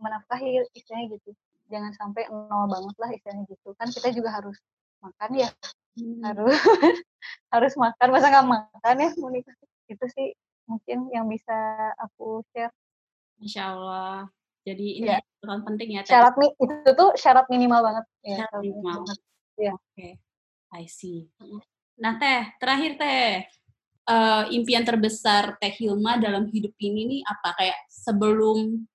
[0.00, 1.30] menafkahi istilahnya gitu.
[1.68, 3.76] Jangan sampai nol banget lah istilahnya gitu.
[3.76, 4.56] Kan kita juga harus
[5.02, 5.50] makan ya
[5.98, 6.20] hmm.
[6.26, 6.54] harus
[7.54, 9.52] harus makan masa nggak makan ya Monika
[9.88, 10.28] itu sih
[10.68, 11.56] mungkin yang bisa
[11.96, 12.72] aku share
[13.38, 14.28] Insya Allah
[14.66, 15.18] jadi ini ya.
[15.64, 18.98] penting ya syarat nih itu tuh syarat minimal banget ya syarat minimal
[19.56, 20.12] ya oke okay.
[20.68, 21.30] I see
[21.98, 23.42] nah teh terakhir teh
[24.08, 28.88] uh, impian terbesar Teh Hilma dalam hidup ini nih apa kayak sebelum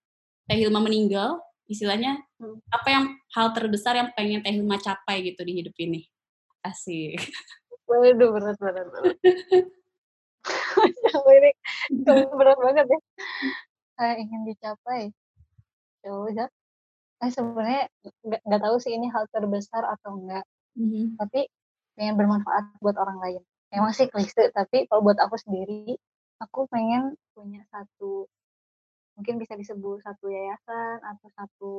[0.49, 1.39] Teh Hilma meninggal
[1.69, 2.59] istilahnya hmm.
[2.73, 6.03] apa yang hal terbesar yang pengen Teh Hilma capai gitu di hidup ini?
[6.65, 7.21] Asik.
[7.87, 9.15] Waduh, berat, berat, berat.
[11.23, 11.51] ini
[12.39, 12.99] berat banget ya.
[13.99, 15.11] Saya ingin dicapai.
[16.03, 16.47] Coba,
[17.19, 17.83] saya sebenarnya
[18.23, 20.43] nggak tahu sih ini hal terbesar atau enggak.
[20.79, 21.19] Mm-hmm.
[21.19, 21.47] Tapi
[21.97, 23.41] pengen bermanfaat buat orang lain.
[23.73, 25.97] Emang sih klise, tapi kalau buat aku sendiri,
[26.37, 28.29] aku pengen punya satu
[29.13, 31.73] mungkin bisa disebut satu yayasan atau satu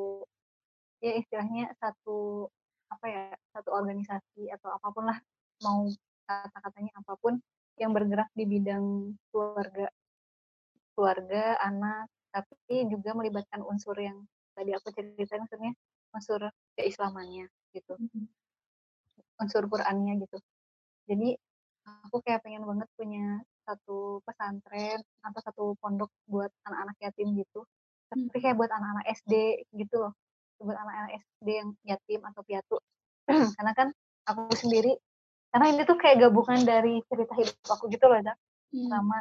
[1.03, 2.47] ya istilahnya satu
[2.87, 5.19] apa ya satu organisasi atau apa pun lah
[5.67, 5.91] mau
[6.31, 7.43] kata-katanya apa pun
[7.75, 9.91] yang bergerak di bidang keluarga.
[10.95, 14.23] Keluarga anak tapi juga melibatkan unsur yang
[14.55, 15.75] tadi aku ceritain maksudnya
[16.15, 17.99] unsur keislamannya gitu
[19.41, 20.37] unsur Qurannya gitu
[21.11, 21.37] Jadi
[21.85, 27.65] aku kayak pengen banget punya satu pesantren atau satu pondok buat anak-anak yatim gitu.
[28.13, 29.33] Tapi kayak buat anak-anak SD
[29.77, 30.13] gitu loh.
[30.61, 32.77] Buat anak-anak SD yang yatim atau piatu.
[33.57, 33.89] karena kan
[34.29, 34.97] aku sendiri
[35.55, 38.37] karena ini tuh kayak gabungan dari cerita hidup aku gitu loh, Zak.
[38.75, 38.89] Hmm.
[38.91, 39.19] Sama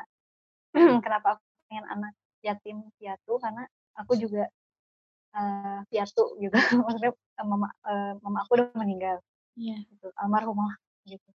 [1.05, 3.63] kenapa aku pengen anak yatim piatu karena
[3.95, 4.49] aku juga
[5.37, 6.57] uh, piatu gitu.
[6.83, 9.21] Maksudnya uh, mama uh, mama aku udah meninggal.
[9.57, 9.77] Iya.
[9.85, 10.73] Gitu, almarhumah
[11.05, 11.29] gitu.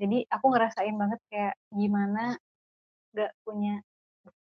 [0.00, 2.36] Jadi aku ngerasain banget kayak gimana
[3.12, 3.82] gak punya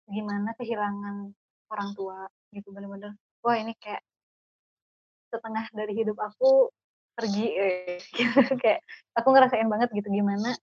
[0.07, 1.33] gimana kehilangan
[1.73, 2.19] orang tua
[2.55, 3.13] gitu bener-bener.
[3.43, 4.01] Wah ini kayak
[5.33, 6.69] setengah dari hidup aku
[7.15, 7.47] pergi
[8.17, 8.83] gitu kayak
[9.15, 10.55] aku ngerasain banget gitu gimana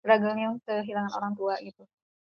[0.00, 1.82] struggle-nya kehilangan orang tua gitu.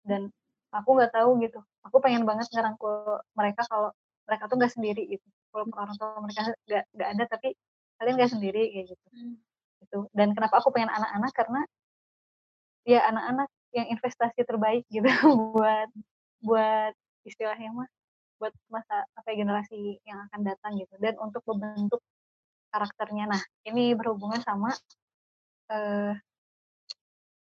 [0.07, 0.33] Dan
[0.73, 1.61] aku nggak tahu gitu.
[1.85, 3.93] Aku pengen banget ngerangkul mereka kalau
[4.25, 5.27] mereka tuh nggak sendiri gitu.
[5.53, 7.49] Kalau orang tua mereka nggak nggak ada tapi
[7.99, 9.07] kalian nggak sendiri kayak gitu.
[9.13, 9.37] Hmm.
[9.83, 9.99] Gitu.
[10.15, 11.33] Dan kenapa aku pengen anak-anak?
[11.35, 11.61] Karena
[12.89, 15.05] ya anak-anak yang investasi terbaik gitu
[15.55, 15.91] buat
[16.41, 16.95] buat
[17.29, 17.89] istilahnya mah
[18.39, 20.95] buat masa apa ya, generasi yang akan datang gitu.
[21.03, 22.01] Dan untuk membentuk
[22.71, 23.27] karakternya.
[23.27, 24.71] Nah ini berhubungan sama
[25.75, 26.15] eh,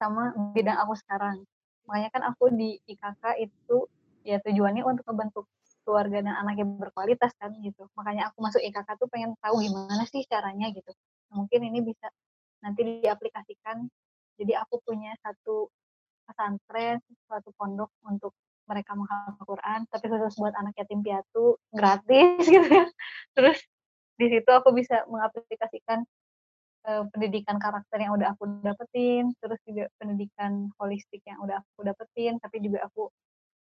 [0.02, 1.46] sama bidang aku sekarang.
[1.86, 3.86] Makanya kan aku di IKK itu
[4.22, 5.46] ya tujuannya untuk membentuk
[5.84, 7.88] keluarga dan anak yang berkualitas kan gitu.
[7.98, 10.92] Makanya aku masuk IKK tuh pengen tahu gimana sih caranya gitu.
[11.34, 12.08] Mungkin ini bisa
[12.62, 13.86] nanti diaplikasikan.
[14.38, 15.70] Jadi aku punya satu
[16.26, 18.32] pesantren suatu pondok untuk
[18.70, 22.88] mereka menghafal Quran tapi khusus buat anak yatim piatu gratis gitu ya.
[23.36, 23.60] Terus
[24.16, 26.06] di situ aku bisa mengaplikasikan
[26.88, 32.38] uh, pendidikan karakter yang udah aku dapetin terus juga pendidikan holistik yang udah aku dapetin
[32.38, 33.10] tapi juga aku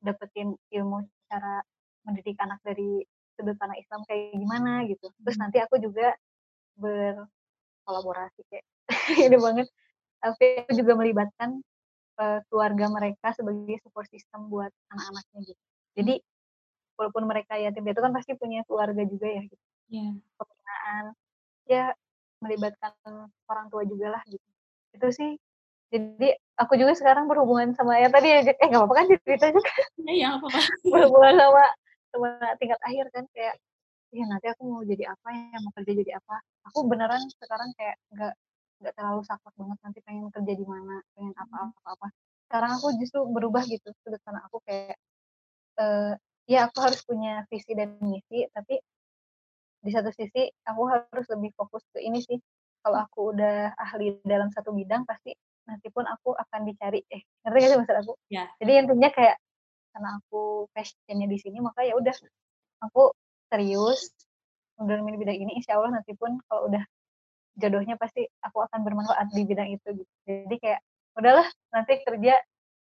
[0.04, 1.64] dapetin ilmu cara
[2.06, 3.04] mendidik anak dari
[3.36, 5.12] sudut pandang Islam kayak gimana gitu.
[5.22, 5.44] Terus hmm.
[5.44, 6.16] nanti aku juga
[6.80, 8.66] berkolaborasi kayak
[9.28, 9.68] ini banget.
[10.24, 11.62] Tapi juga melibatkan
[12.18, 15.64] uh, keluarga mereka sebagai support system buat anak-anaknya gitu.
[15.96, 16.16] Jadi
[16.96, 19.64] walaupun mereka yatim itu kan pasti punya keluarga juga ya gitu.
[19.86, 20.18] Yeah.
[20.42, 21.06] pembinaan
[21.70, 21.94] ya
[22.42, 22.98] melibatkan
[23.46, 24.50] orang tua juga lah gitu.
[24.96, 25.32] Itu sih.
[25.94, 29.74] Jadi aku juga sekarang berhubungan sama ya tadi ya eh nggak apa-apa kan cerita juga.
[30.02, 30.60] Ya ya apa-apa.
[30.94, 31.66] Berhubungan sama
[32.16, 33.56] sama tingkat akhir kan kayak
[34.16, 36.36] ya nanti aku mau jadi apa ya mau kerja jadi apa?
[36.72, 38.34] Aku beneran sekarang kayak nggak
[38.80, 41.94] nggak terlalu saklek banget nanti pengen kerja di mana pengen apa-apa hmm.
[41.96, 42.08] apa
[42.46, 45.00] sekarang aku justru berubah gitu sudut pandang aku kayak
[45.82, 46.14] uh,
[46.46, 48.78] ya aku harus punya visi dan misi tapi
[49.86, 52.42] di satu sisi aku harus lebih fokus ke ini sih.
[52.82, 55.34] Kalau aku udah ahli dalam satu bidang pasti
[55.66, 57.02] nanti pun aku akan dicari.
[57.10, 58.14] Eh ngerti gak sih maksud aku?
[58.30, 58.46] Ya.
[58.62, 59.38] jadi intinya kayak
[59.96, 62.12] karena aku passionnya di sini maka ya udah
[62.84, 63.16] aku
[63.48, 64.12] serius
[64.76, 66.84] mendalami bidang ini insya Allah nanti pun kalau udah
[67.56, 70.14] jodohnya pasti aku akan bermanfaat di bidang itu gitu.
[70.28, 70.84] Jadi kayak
[71.16, 72.36] udahlah nanti kerja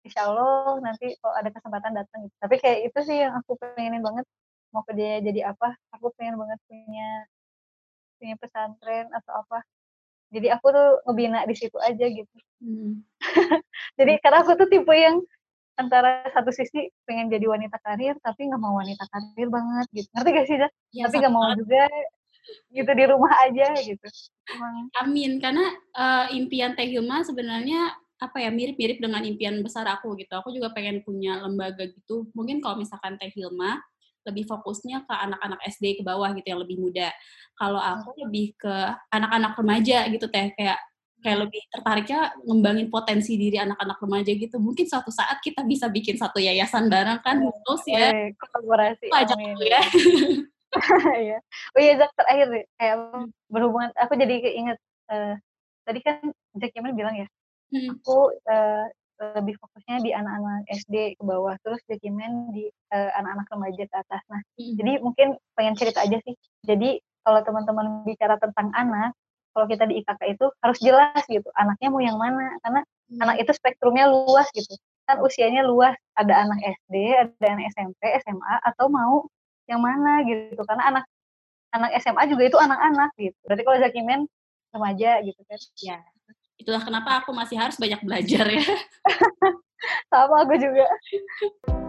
[0.07, 2.35] insya Allah nanti kalau ada kesempatan datang gitu.
[2.39, 4.23] Tapi kayak itu sih yang aku pengenin banget
[4.71, 7.09] mau kerja jadi apa aku pengen banget punya
[8.17, 9.61] punya pesantren atau apa
[10.33, 13.05] jadi aku tuh ngebina di situ aja gitu hmm.
[14.01, 15.21] jadi karena aku tuh tipe yang
[15.73, 20.29] antara satu sisi pengen jadi wanita karir tapi nggak mau wanita karir banget gitu ngerti
[20.29, 20.57] gak sih
[20.93, 21.89] Ya, tapi nggak mau juga
[22.69, 24.07] gitu di rumah aja gitu.
[24.51, 24.91] Emang.
[24.99, 25.63] Amin karena
[25.95, 30.31] uh, impian Teh Hilma sebenarnya apa ya mirip-mirip dengan impian besar aku gitu.
[30.39, 32.27] Aku juga pengen punya lembaga gitu.
[32.35, 33.79] Mungkin kalau misalkan Teh Hilma
[34.23, 37.11] lebih fokusnya ke anak-anak SD ke bawah gitu yang lebih muda.
[37.59, 38.75] Kalau aku lebih ke
[39.11, 40.79] anak-anak remaja gitu Teh kayak
[41.23, 44.59] kayak lebih tertariknya ngembangin potensi diri anak-anak remaja gitu.
[44.59, 48.11] Mungkin suatu saat kita bisa bikin satu yayasan bareng kan, terus ya.
[48.35, 49.07] Kolaborasi.
[49.09, 49.81] Ajak ya.
[51.21, 51.37] Iya.
[51.77, 53.29] oh iya Zak terakhir nih kayak hmm.
[53.53, 54.77] berhubungan aku jadi keinget
[55.13, 55.37] uh,
[55.85, 56.17] tadi kan
[56.57, 57.27] Jack Yaman bilang ya
[57.73, 58.01] hmm.
[58.01, 58.85] aku uh,
[59.37, 63.95] lebih fokusnya di anak-anak SD ke bawah terus Jack Yaman di uh, anak-anak remaja ke
[63.95, 64.75] atas nah hmm.
[64.81, 69.15] jadi mungkin pengen cerita aja sih jadi kalau teman-teman bicara tentang anak
[69.53, 73.23] kalau kita di IKK itu harus jelas gitu anaknya mau yang mana karena hmm.
[73.23, 74.73] anak itu spektrumnya luas gitu.
[75.03, 79.29] Kan usianya luas ada anak SD ada anak SMP SMA atau mau
[79.69, 80.61] yang mana gitu.
[80.65, 81.05] Karena anak
[81.73, 83.37] anak SMA juga itu anak-anak gitu.
[83.45, 84.21] Berarti kalau Zakimen
[84.73, 85.97] remaja gitu kan ya.
[86.57, 88.65] Itulah kenapa aku masih harus banyak belajar ya.
[90.11, 90.85] Sama aku juga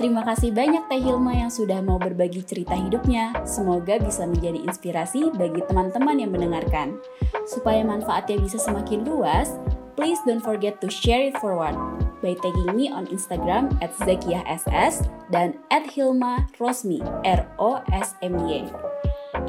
[0.00, 3.32] Terima kasih banyak Teh Hilma yang sudah mau berbagi cerita hidupnya.
[3.44, 6.98] Semoga bisa menjadi inspirasi bagi teman-teman yang mendengarkan.
[7.44, 9.52] Supaya manfaatnya bisa semakin luas,
[9.94, 11.76] please don't forget to share it forward
[12.24, 18.72] by tagging me on Instagram at ZakiyahSS dan at Hilma Rosmi, R-O-S-M-Y.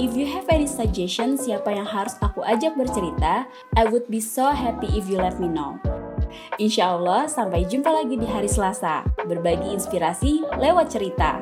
[0.01, 3.45] If you have any suggestion siapa yang harus aku ajak bercerita,
[3.77, 5.77] I would be so happy if you let me know.
[6.57, 9.03] Insya Allah, sampai jumpa lagi di hari Selasa.
[9.25, 11.39] Berbagi inspirasi lewat cerita.